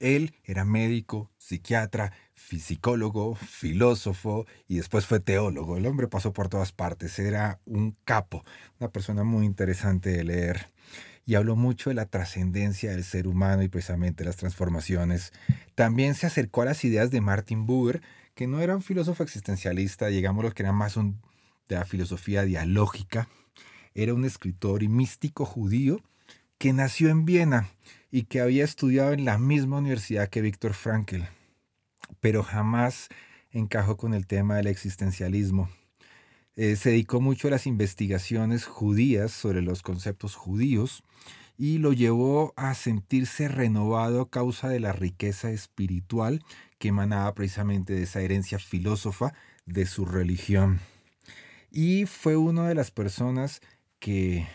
Él 0.00 0.34
era 0.44 0.64
médico, 0.64 1.30
psiquiatra, 1.38 2.12
psicólogo, 2.34 3.34
filósofo 3.34 4.46
y 4.68 4.76
después 4.76 5.06
fue 5.06 5.20
teólogo. 5.20 5.76
El 5.76 5.86
hombre 5.86 6.08
pasó 6.08 6.32
por 6.32 6.48
todas 6.48 6.72
partes, 6.72 7.18
era 7.18 7.60
un 7.64 7.96
capo, 8.04 8.44
una 8.78 8.90
persona 8.90 9.24
muy 9.24 9.46
interesante 9.46 10.10
de 10.10 10.24
leer. 10.24 10.68
Y 11.24 11.34
habló 11.34 11.56
mucho 11.56 11.90
de 11.90 11.94
la 11.94 12.06
trascendencia 12.06 12.92
del 12.92 13.02
ser 13.02 13.26
humano 13.26 13.62
y 13.62 13.68
precisamente 13.68 14.24
las 14.24 14.36
transformaciones. 14.36 15.32
También 15.74 16.14
se 16.14 16.26
acercó 16.26 16.62
a 16.62 16.66
las 16.66 16.84
ideas 16.84 17.10
de 17.10 17.20
Martin 17.20 17.66
Buber, 17.66 18.00
que 18.34 18.46
no 18.46 18.60
era 18.60 18.76
un 18.76 18.82
filósofo 18.82 19.24
existencialista, 19.24 20.06
digámoslo 20.06 20.52
que 20.52 20.62
era 20.62 20.72
más 20.72 20.94
de 20.94 21.74
la 21.74 21.84
filosofía 21.84 22.42
dialógica. 22.42 23.28
Era 23.94 24.14
un 24.14 24.24
escritor 24.24 24.84
y 24.84 24.88
místico 24.88 25.44
judío 25.44 26.00
que 26.58 26.72
nació 26.72 27.08
en 27.08 27.24
Viena 27.24 27.68
y 28.16 28.22
que 28.22 28.40
había 28.40 28.64
estudiado 28.64 29.12
en 29.12 29.26
la 29.26 29.36
misma 29.36 29.76
universidad 29.76 30.30
que 30.30 30.40
Víctor 30.40 30.72
Frankl, 30.72 31.24
pero 32.18 32.42
jamás 32.42 33.10
encajó 33.50 33.98
con 33.98 34.14
el 34.14 34.26
tema 34.26 34.56
del 34.56 34.68
existencialismo. 34.68 35.68
Eh, 36.56 36.76
se 36.76 36.92
dedicó 36.92 37.20
mucho 37.20 37.48
a 37.48 37.50
las 37.50 37.66
investigaciones 37.66 38.64
judías 38.64 39.32
sobre 39.32 39.60
los 39.60 39.82
conceptos 39.82 40.34
judíos 40.34 41.02
y 41.58 41.76
lo 41.76 41.92
llevó 41.92 42.54
a 42.56 42.72
sentirse 42.72 43.48
renovado 43.48 44.22
a 44.22 44.30
causa 44.30 44.70
de 44.70 44.80
la 44.80 44.94
riqueza 44.94 45.50
espiritual 45.50 46.42
que 46.78 46.88
emanaba 46.88 47.34
precisamente 47.34 47.92
de 47.92 48.04
esa 48.04 48.22
herencia 48.22 48.58
filósofa 48.58 49.34
de 49.66 49.84
su 49.84 50.06
religión. 50.06 50.80
Y 51.70 52.06
fue 52.06 52.36
una 52.36 52.66
de 52.66 52.76
las 52.76 52.90
personas 52.90 53.60
que, 53.98 54.48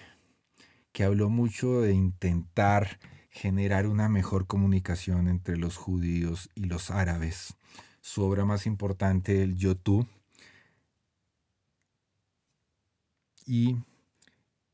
que 0.93 1.03
habló 1.03 1.29
mucho 1.29 1.81
de 1.81 1.93
intentar 1.93 2.97
generar 3.31 3.87
una 3.87 4.09
mejor 4.09 4.45
comunicación 4.45 5.27
entre 5.27 5.57
los 5.57 5.77
judíos 5.77 6.49
y 6.53 6.65
los 6.65 6.91
árabes. 6.91 7.55
Su 8.01 8.23
obra 8.23 8.45
más 8.45 8.67
importante, 8.67 9.41
el 9.41 9.55
Yotú, 9.55 10.05
y 13.45 13.77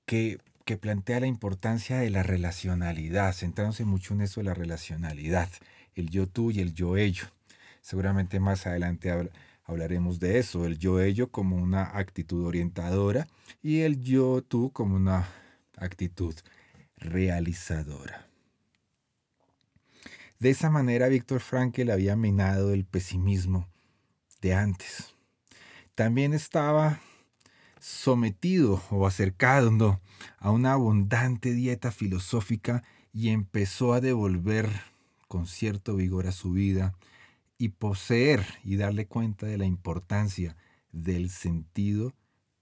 que, 0.05 0.39
que, 0.65 0.77
plantea 0.77 1.19
la 1.19 1.27
importancia 1.27 1.99
de 1.99 2.09
la 2.09 2.23
relacionalidad, 2.23 3.33
centrándose 3.33 3.85
mucho 3.85 4.13
en 4.13 4.21
eso 4.21 4.41
de 4.41 4.45
la 4.45 4.53
relacionalidad, 4.53 5.49
el 5.95 6.09
yo 6.09 6.27
tú 6.27 6.51
y 6.51 6.59
el 6.59 6.73
yo 6.73 6.97
ello. 6.97 7.27
Seguramente 7.81 8.39
más 8.39 8.67
adelante 8.67 9.29
hablaremos 9.63 10.19
de 10.19 10.39
eso, 10.39 10.65
el 10.65 10.77
yo 10.77 10.99
ello 11.01 11.31
como 11.31 11.57
una 11.57 11.97
actitud 11.97 12.45
orientadora 12.45 13.27
y 13.61 13.81
el 13.81 14.01
yo 14.01 14.41
tú 14.41 14.71
como 14.71 14.95
una 14.95 15.27
actitud 15.77 16.35
realizadora. 16.97 18.26
De 20.39 20.51
esa 20.51 20.69
manera 20.69 21.07
Víctor 21.07 21.39
Frankl 21.39 21.89
había 21.89 22.15
minado 22.15 22.71
el 22.73 22.85
pesimismo 22.85 23.67
de 24.41 24.53
antes. 24.53 25.15
También 25.95 26.33
estaba 26.33 27.01
sometido 27.79 28.83
o 28.91 29.07
acercado 29.07 29.99
a 30.37 30.51
una 30.51 30.73
abundante 30.73 31.53
dieta 31.53 31.91
filosófica 31.91 32.83
y 33.13 33.29
empezó 33.29 33.93
a 33.93 34.01
devolver 34.01 34.69
con 35.27 35.47
cierto 35.47 35.95
vigor 35.95 36.27
a 36.27 36.31
su 36.31 36.51
vida 36.51 36.93
y 37.57 37.69
poseer 37.69 38.45
y 38.63 38.75
darle 38.75 39.07
cuenta 39.07 39.47
de 39.47 39.57
la 39.57 39.65
importancia 39.65 40.55
del 40.91 41.31
sentido 41.31 42.13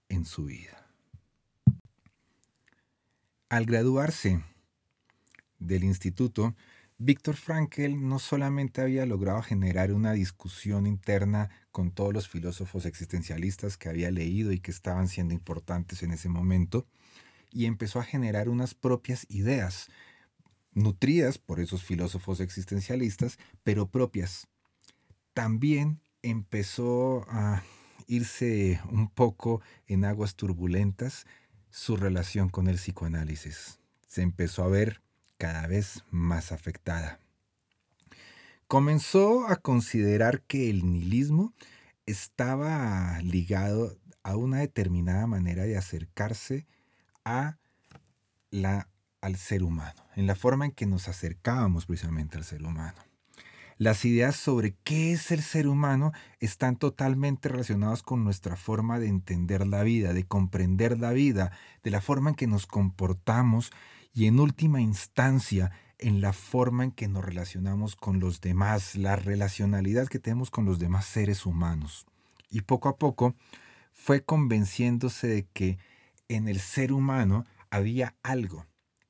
en 0.08 0.24
su 0.24 0.46
vida. 0.46 0.86
Al 3.50 3.66
graduarse 3.66 4.42
del 5.58 5.84
instituto, 5.84 6.54
Víctor 6.98 7.36
Frankl 7.36 7.94
no 7.94 8.18
solamente 8.18 8.80
había 8.80 9.04
logrado 9.04 9.42
generar 9.42 9.92
una 9.92 10.12
discusión 10.12 10.86
interna 10.86 11.50
con 11.70 11.90
todos 11.90 12.14
los 12.14 12.26
filósofos 12.26 12.86
existencialistas 12.86 13.76
que 13.76 13.90
había 13.90 14.10
leído 14.10 14.50
y 14.50 14.60
que 14.60 14.70
estaban 14.70 15.06
siendo 15.08 15.34
importantes 15.34 16.02
en 16.02 16.10
ese 16.10 16.30
momento, 16.30 16.86
y 17.50 17.66
empezó 17.66 18.00
a 18.00 18.04
generar 18.04 18.48
unas 18.48 18.74
propias 18.74 19.26
ideas, 19.28 19.88
nutridas 20.72 21.36
por 21.36 21.60
esos 21.60 21.84
filósofos 21.84 22.40
existencialistas, 22.40 23.38
pero 23.62 23.90
propias. 23.90 24.48
También 25.34 26.00
empezó 26.22 27.26
a 27.28 27.62
irse 28.06 28.80
un 28.90 29.10
poco 29.10 29.60
en 29.86 30.06
aguas 30.06 30.34
turbulentas 30.34 31.26
su 31.70 31.96
relación 31.96 32.48
con 32.48 32.68
el 32.68 32.76
psicoanálisis. 32.76 33.80
Se 34.08 34.22
empezó 34.22 34.64
a 34.64 34.68
ver 34.68 35.02
cada 35.38 35.66
vez 35.66 36.04
más 36.10 36.52
afectada. 36.52 37.20
Comenzó 38.66 39.46
a 39.46 39.56
considerar 39.56 40.42
que 40.42 40.70
el 40.70 40.90
nihilismo 40.90 41.54
estaba 42.06 43.20
ligado 43.22 43.96
a 44.22 44.36
una 44.36 44.58
determinada 44.58 45.26
manera 45.26 45.64
de 45.64 45.76
acercarse 45.76 46.66
a 47.24 47.58
la, 48.50 48.88
al 49.20 49.36
ser 49.36 49.62
humano, 49.62 50.04
en 50.16 50.26
la 50.26 50.34
forma 50.34 50.64
en 50.64 50.72
que 50.72 50.86
nos 50.86 51.08
acercábamos 51.08 51.86
precisamente 51.86 52.36
al 52.36 52.44
ser 52.44 52.62
humano. 52.64 53.00
Las 53.78 54.06
ideas 54.06 54.36
sobre 54.36 54.74
qué 54.84 55.12
es 55.12 55.30
el 55.30 55.42
ser 55.42 55.68
humano 55.68 56.12
están 56.40 56.76
totalmente 56.76 57.50
relacionadas 57.50 58.02
con 58.02 58.24
nuestra 58.24 58.56
forma 58.56 58.98
de 58.98 59.08
entender 59.08 59.66
la 59.66 59.82
vida, 59.82 60.14
de 60.14 60.24
comprender 60.24 60.98
la 60.98 61.12
vida, 61.12 61.52
de 61.82 61.90
la 61.90 62.00
forma 62.00 62.30
en 62.30 62.36
que 62.36 62.46
nos 62.46 62.66
comportamos 62.66 63.70
y 64.16 64.26
en 64.26 64.40
última 64.40 64.80
instancia 64.80 65.70
en 65.98 66.22
la 66.22 66.32
forma 66.32 66.84
en 66.84 66.90
que 66.90 67.06
nos 67.06 67.22
relacionamos 67.22 67.96
con 67.96 68.18
los 68.18 68.40
demás, 68.40 68.96
la 68.96 69.14
relacionalidad 69.14 70.08
que 70.08 70.18
tenemos 70.18 70.50
con 70.50 70.64
los 70.64 70.78
demás 70.78 71.04
seres 71.04 71.44
humanos. 71.44 72.06
Y 72.50 72.62
poco 72.62 72.88
a 72.88 72.96
poco 72.96 73.34
fue 73.92 74.24
convenciéndose 74.24 75.26
de 75.26 75.46
que 75.52 75.78
en 76.28 76.48
el 76.48 76.60
ser 76.60 76.94
humano 76.94 77.44
había 77.70 78.14
algo 78.22 78.66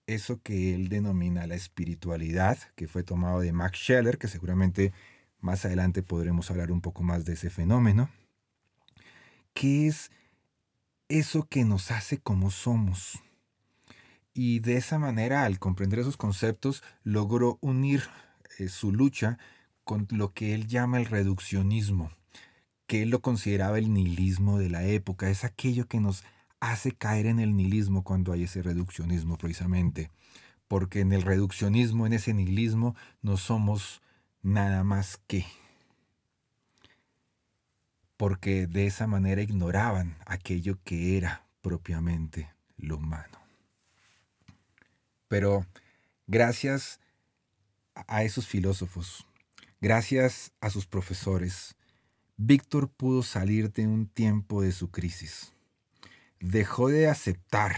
eso 0.09 0.41
que 0.43 0.75
él 0.75 0.89
denomina 0.89 1.47
la 1.47 1.55
espiritualidad, 1.55 2.59
que 2.75 2.89
fue 2.89 3.05
tomado 3.05 3.41
de 3.41 3.53
Max 3.53 3.79
Scheller, 3.79 4.19
que 4.19 4.29
seguramente 4.29 4.93
más 5.41 5.65
adelante 5.65 6.03
podremos 6.03 6.51
hablar 6.51 6.73
un 6.73 6.81
poco 6.81 7.05
más 7.05 7.25
de 7.25 7.35
ese 7.35 7.51
fenómeno, 7.51 8.11
que 9.55 9.87
es 9.87 10.11
eso 11.09 11.49
que 11.49 11.65
nos 11.65 11.93
hace 11.93 12.19
como 12.19 12.51
somos. 12.51 13.23
Y 14.39 14.59
de 14.59 14.77
esa 14.77 14.99
manera, 14.99 15.45
al 15.45 15.59
comprender 15.59 15.99
esos 15.99 16.19
conceptos, 16.19 16.83
logró 17.05 17.57
unir 17.63 18.03
eh, 18.59 18.69
su 18.69 18.93
lucha 18.93 19.39
con 19.83 20.07
lo 20.11 20.35
que 20.35 20.55
él 20.55 20.67
llama 20.67 20.99
el 20.99 21.07
reduccionismo, 21.07 22.11
que 22.87 23.01
él 23.01 23.09
lo 23.09 23.23
consideraba 23.23 23.79
el 23.79 23.95
nihilismo 23.95 24.59
de 24.59 24.69
la 24.69 24.85
época, 24.85 25.31
es 25.31 25.45
aquello 25.45 25.89
que 25.89 26.01
nos 26.01 26.23
hace 26.61 26.93
caer 26.93 27.25
en 27.25 27.41
el 27.41 27.57
nihilismo 27.57 28.05
cuando 28.05 28.31
hay 28.31 28.43
ese 28.43 28.61
reduccionismo 28.61 29.39
precisamente. 29.39 30.11
Porque 30.69 31.01
en 31.01 31.15
el 31.15 31.23
reduccionismo, 31.23 32.07
en 32.07 32.13
ese 32.13 32.35
nihilismo, 32.35 32.95
no 33.23 33.39
somos 33.39 34.03
nada 34.43 34.85
más 34.85 35.19
que. 35.27 35.47
Porque 38.19 38.67
de 38.67 38.87
esa 38.87 39.07
manera 39.07 39.41
ignoraban 39.41 40.19
aquello 40.27 40.79
que 40.85 41.17
era 41.17 41.47
propiamente 41.63 42.51
lo 42.77 42.99
humano. 42.99 43.46
Pero 45.29 45.67
gracias 46.27 47.01
a 47.95 48.23
esos 48.23 48.47
filósofos, 48.47 49.27
gracias 49.81 50.53
a 50.61 50.71
sus 50.71 50.87
profesores, 50.87 51.75
Víctor 52.37 52.89
pudo 52.89 53.23
salir 53.23 53.73
de 53.73 53.87
un 53.87 54.07
tiempo 54.07 54.63
de 54.63 54.73
su 54.73 54.91
crisis 54.91 55.53
dejó 56.41 56.89
de 56.89 57.09
aceptar 57.09 57.77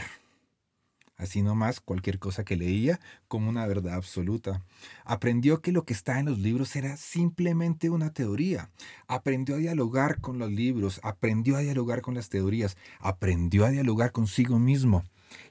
así 1.17 1.43
nomás 1.43 1.81
cualquier 1.81 2.21
cosa 2.21 2.45
que 2.45 2.57
leía 2.57 3.01
como 3.27 3.49
una 3.49 3.67
verdad 3.67 3.95
absoluta. 3.95 4.63
Aprendió 5.05 5.61
que 5.61 5.73
lo 5.73 5.85
que 5.85 5.93
está 5.93 6.21
en 6.21 6.27
los 6.27 6.39
libros 6.39 6.77
era 6.77 6.97
simplemente 6.97 7.91
una 7.91 8.13
teoría. 8.13 8.71
Aprendió 9.09 9.57
a 9.57 9.59
dialogar 9.59 10.21
con 10.21 10.39
los 10.39 10.53
libros, 10.53 11.01
aprendió 11.03 11.57
a 11.57 11.61
dialogar 11.61 12.03
con 12.03 12.15
las 12.15 12.29
teorías, 12.29 12.77
aprendió 13.01 13.65
a 13.65 13.71
dialogar 13.71 14.13
consigo 14.13 14.61
mismo 14.61 15.03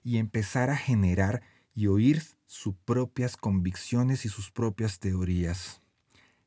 y 0.06 0.20
empezar 0.20 0.70
a 0.70 0.78
generar 0.78 1.42
y 1.78 1.86
oír 1.86 2.24
sus 2.48 2.74
propias 2.74 3.38
convicciones 3.38 4.26
y 4.26 4.30
sus 4.30 4.50
propias 4.50 4.98
teorías. 4.98 5.80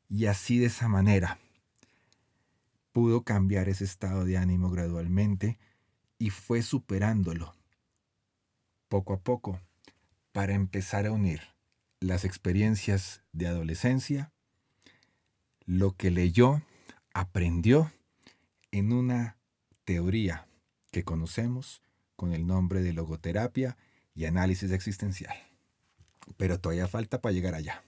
Y 0.09 0.25
así 0.25 0.59
de 0.59 0.65
esa 0.65 0.89
manera 0.89 1.39
pudo 2.91 3.23
cambiar 3.23 3.69
ese 3.69 3.85
estado 3.85 4.25
de 4.25 4.37
ánimo 4.37 4.69
gradualmente 4.71 5.57
y 6.19 6.31
fue 6.31 6.61
superándolo 6.61 7.55
poco 8.89 9.13
a 9.13 9.21
poco 9.21 9.61
para 10.33 10.53
empezar 10.53 11.05
a 11.05 11.13
unir 11.13 11.39
las 12.01 12.25
experiencias 12.25 13.23
de 13.31 13.47
adolescencia, 13.47 14.33
lo 15.63 15.93
que 15.95 16.11
leyó, 16.11 16.61
aprendió 17.13 17.89
en 18.71 18.91
una 18.91 19.37
teoría 19.85 20.45
que 20.91 21.05
conocemos 21.05 21.81
con 22.17 22.33
el 22.33 22.45
nombre 22.45 22.81
de 22.81 22.91
logoterapia 22.91 23.77
y 24.15 24.25
análisis 24.25 24.71
existencial. 24.71 25.35
Pero 26.37 26.59
todavía 26.59 26.87
falta 26.87 27.21
para 27.21 27.33
llegar 27.33 27.55
allá, 27.55 27.83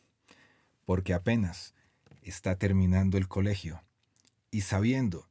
porque 0.86 1.14
apenas 1.14 1.74
está 2.22 2.58
terminando 2.58 3.18
el 3.18 3.28
colegio 3.28 3.84
y 4.52 4.62
sabiendo 4.62 5.28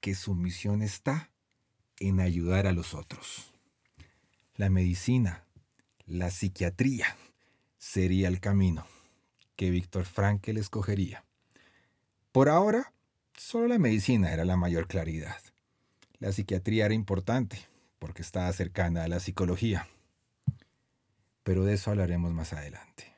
que 0.00 0.14
su 0.14 0.34
misión 0.34 0.82
está 0.82 1.30
en 1.98 2.20
ayudar 2.20 2.66
a 2.66 2.72
los 2.72 2.94
otros. 2.94 3.52
La 4.56 4.70
medicina, 4.70 5.44
la 6.06 6.30
psiquiatría, 6.30 7.16
sería 7.78 8.28
el 8.28 8.40
camino 8.40 8.86
que 9.56 9.70
Víctor 9.70 10.04
Frankl 10.04 10.56
escogería. 10.56 11.24
Por 12.32 12.48
ahora, 12.48 12.92
solo 13.36 13.68
la 13.68 13.78
medicina 13.78 14.32
era 14.32 14.44
la 14.44 14.56
mayor 14.56 14.86
claridad. 14.88 15.40
La 16.18 16.32
psiquiatría 16.32 16.86
era 16.86 16.94
importante 16.94 17.58
porque 17.98 18.22
estaba 18.22 18.52
cercana 18.52 19.04
a 19.04 19.08
la 19.08 19.20
psicología. 19.20 19.88
Pero 21.44 21.64
de 21.64 21.74
eso 21.74 21.90
hablaremos 21.90 22.32
más 22.32 22.52
adelante. 22.52 23.14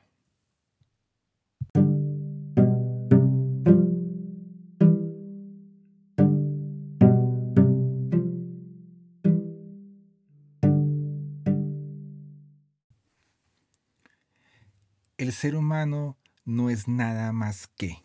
el 15.27 15.33
ser 15.33 15.55
humano 15.55 16.17
no 16.45 16.69
es 16.69 16.87
nada 16.87 17.33
más 17.33 17.67
que. 17.67 17.97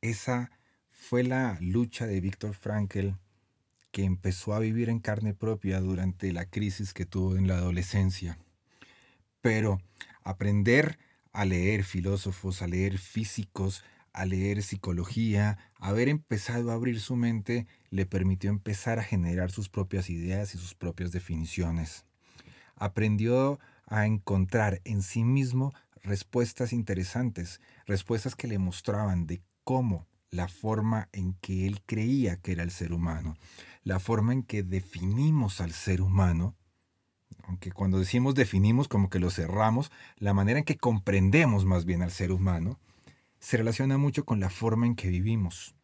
Esa 0.00 0.50
fue 0.90 1.24
la 1.24 1.58
lucha 1.60 2.06
de 2.06 2.20
Víctor 2.20 2.54
Frankl 2.54 3.10
que 3.90 4.04
empezó 4.04 4.54
a 4.54 4.60
vivir 4.60 4.88
en 4.88 5.00
carne 5.00 5.34
propia 5.34 5.80
durante 5.80 6.32
la 6.32 6.46
crisis 6.46 6.94
que 6.94 7.04
tuvo 7.04 7.36
en 7.36 7.48
la 7.48 7.58
adolescencia. 7.58 8.38
Pero 9.42 9.80
aprender 10.22 10.98
a 11.32 11.44
leer 11.44 11.84
filósofos, 11.84 12.62
a 12.62 12.66
leer 12.66 12.98
físicos, 12.98 13.84
a 14.12 14.24
leer 14.24 14.62
psicología, 14.62 15.58
haber 15.78 16.08
empezado 16.08 16.70
a 16.70 16.74
abrir 16.74 17.00
su 17.00 17.16
mente, 17.16 17.66
le 17.90 18.06
permitió 18.06 18.50
empezar 18.50 18.98
a 18.98 19.04
generar 19.04 19.50
sus 19.50 19.68
propias 19.68 20.10
ideas 20.10 20.54
y 20.54 20.58
sus 20.58 20.74
propias 20.74 21.12
definiciones. 21.12 22.04
Aprendió 22.76 23.58
a 23.86 24.06
encontrar 24.06 24.80
en 24.84 25.02
sí 25.02 25.24
mismo 25.24 25.72
respuestas 26.02 26.72
interesantes, 26.72 27.60
respuestas 27.86 28.34
que 28.34 28.48
le 28.48 28.58
mostraban 28.58 29.26
de 29.26 29.42
cómo 29.64 30.06
la 30.30 30.48
forma 30.48 31.08
en 31.12 31.34
que 31.34 31.66
él 31.66 31.82
creía 31.84 32.36
que 32.36 32.52
era 32.52 32.62
el 32.62 32.70
ser 32.70 32.92
humano, 32.92 33.36
la 33.84 34.00
forma 34.00 34.32
en 34.32 34.42
que 34.42 34.62
definimos 34.62 35.60
al 35.60 35.72
ser 35.72 36.00
humano, 36.00 36.56
aunque 37.44 37.72
cuando 37.72 37.98
decimos 37.98 38.34
definimos 38.34 38.88
como 38.88 39.10
que 39.10 39.18
lo 39.18 39.30
cerramos, 39.30 39.90
la 40.16 40.34
manera 40.34 40.58
en 40.58 40.64
que 40.64 40.76
comprendemos 40.76 41.64
más 41.64 41.84
bien 41.84 42.02
al 42.02 42.10
ser 42.10 42.32
humano, 42.32 42.78
se 43.38 43.56
relaciona 43.56 43.98
mucho 43.98 44.24
con 44.24 44.40
la 44.40 44.50
forma 44.50 44.86
en 44.86 44.94
que 44.94 45.08
vivimos, 45.08 45.74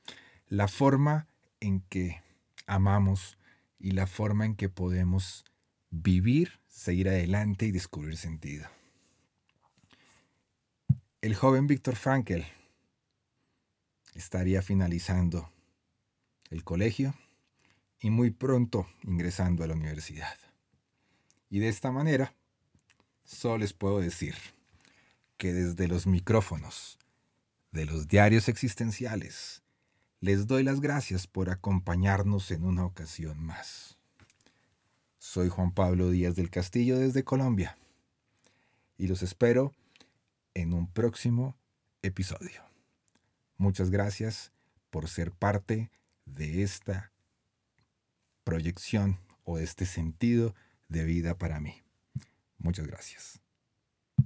la 0.48 0.68
forma 0.68 1.26
en 1.60 1.80
que 1.80 2.22
amamos 2.66 3.38
y 3.78 3.92
la 3.92 4.06
forma 4.06 4.46
en 4.46 4.54
que 4.54 4.68
podemos 4.68 5.44
vivir, 5.90 6.60
seguir 6.68 7.08
adelante 7.08 7.66
y 7.66 7.72
descubrir 7.72 8.16
sentido 8.16 8.68
el 11.20 11.34
joven 11.34 11.66
Víctor 11.66 11.96
Frankel 11.96 12.46
estaría 14.14 14.62
finalizando 14.62 15.50
el 16.50 16.62
colegio 16.62 17.14
y 18.00 18.10
muy 18.10 18.30
pronto 18.30 18.86
ingresando 19.02 19.64
a 19.64 19.66
la 19.66 19.74
universidad. 19.74 20.47
Y 21.50 21.60
de 21.60 21.68
esta 21.68 21.90
manera, 21.90 22.34
solo 23.24 23.58
les 23.58 23.72
puedo 23.72 24.00
decir 24.00 24.34
que 25.36 25.52
desde 25.52 25.88
los 25.88 26.06
micrófonos 26.06 26.98
de 27.72 27.86
los 27.86 28.08
diarios 28.08 28.48
existenciales, 28.48 29.62
les 30.20 30.46
doy 30.46 30.62
las 30.62 30.80
gracias 30.80 31.26
por 31.26 31.48
acompañarnos 31.48 32.50
en 32.50 32.64
una 32.64 32.84
ocasión 32.84 33.40
más. 33.42 33.96
Soy 35.18 35.48
Juan 35.48 35.72
Pablo 35.72 36.10
Díaz 36.10 36.34
del 36.34 36.50
Castillo 36.50 36.98
desde 36.98 37.24
Colombia 37.24 37.76
y 38.96 39.06
los 39.06 39.22
espero 39.22 39.72
en 40.54 40.74
un 40.74 40.90
próximo 40.90 41.56
episodio. 42.02 42.62
Muchas 43.56 43.90
gracias 43.90 44.52
por 44.90 45.08
ser 45.08 45.32
parte 45.32 45.90
de 46.24 46.62
esta 46.62 47.12
proyección 48.44 49.20
o 49.44 49.58
este 49.58 49.86
sentido 49.86 50.54
de 50.88 51.04
vida 51.04 51.36
para 51.38 51.60
mí. 51.60 51.82
Muchas 52.58 52.86
gracias. 52.86 53.40